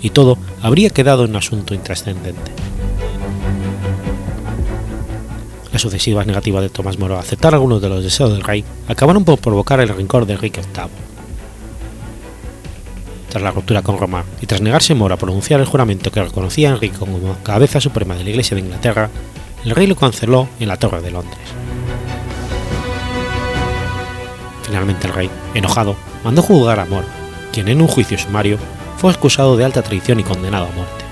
[0.00, 2.52] y todo habría quedado en un asunto intrascendente.
[5.72, 9.24] Las sucesivas negativas de Tomás Moro a aceptar algunos de los deseos del rey acabaron
[9.24, 10.90] por provocar el rencor de Enrique VIII.
[13.30, 16.68] Tras la ruptura con Roma y tras negarse Moro a pronunciar el juramento que reconocía
[16.68, 19.08] a Enrique como cabeza suprema de la Iglesia de Inglaterra,
[19.64, 21.38] el rey lo canceló en la Torre de Londres.
[24.64, 27.06] Finalmente el rey, enojado, mandó juzgar a Moro,
[27.50, 28.58] quien en un juicio sumario
[28.98, 31.11] fue acusado de alta traición y condenado a muerte.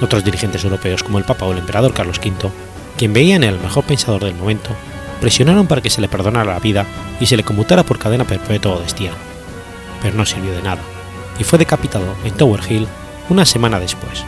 [0.00, 2.50] Otros dirigentes europeos como el Papa o el emperador Carlos V,
[2.96, 4.70] quien veían el mejor pensador del momento,
[5.20, 6.86] presionaron para que se le perdonara la vida
[7.20, 9.16] y se le conmutara por cadena perpetua o destierro,
[10.02, 10.82] pero no sirvió de nada,
[11.38, 12.86] y fue decapitado en Tower Hill
[13.30, 14.24] una semana después.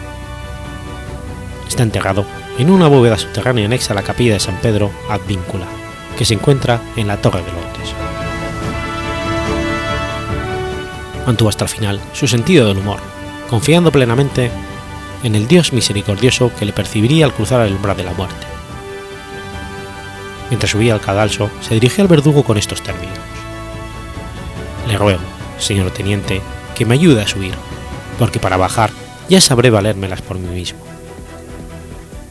[1.69, 2.25] Está enterrado
[2.59, 5.67] en una bóveda subterránea anexa a la capilla de San Pedro ad Víncula,
[6.17, 7.93] que se encuentra en la Torre de Londres.
[11.27, 13.01] Mantuvo hasta el final su sentido del humor,
[13.51, 14.51] confiando plenamente
[15.23, 18.47] en el Dios misericordioso que le percibiría al cruzar el umbral de la muerte.
[20.51, 23.19] Mientras subía al cadalso, se dirigió al verdugo con estos términos.
[24.87, 25.21] Le ruego,
[25.59, 26.41] señor teniente,
[26.75, 27.55] que me ayude a subir,
[28.19, 28.91] porque para bajar
[29.29, 30.79] ya sabré valérmelas por mí mismo.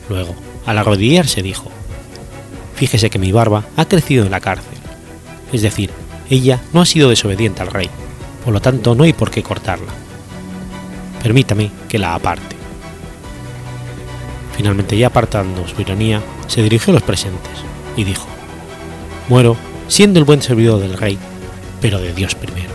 [0.09, 1.71] Luego, al arrodillarse, dijo,
[2.75, 4.77] Fíjese que mi barba ha crecido en la cárcel,
[5.51, 5.91] es decir,
[6.29, 7.89] ella no ha sido desobediente al rey,
[8.43, 9.91] por lo tanto no hay por qué cortarla.
[11.23, 12.55] Permítame que la aparte.
[14.55, 17.51] Finalmente, ya apartando su ironía, se dirigió a los presentes
[17.97, 18.27] y dijo,
[19.27, 21.17] Muero siendo el buen servidor del rey,
[21.81, 22.74] pero de Dios primero.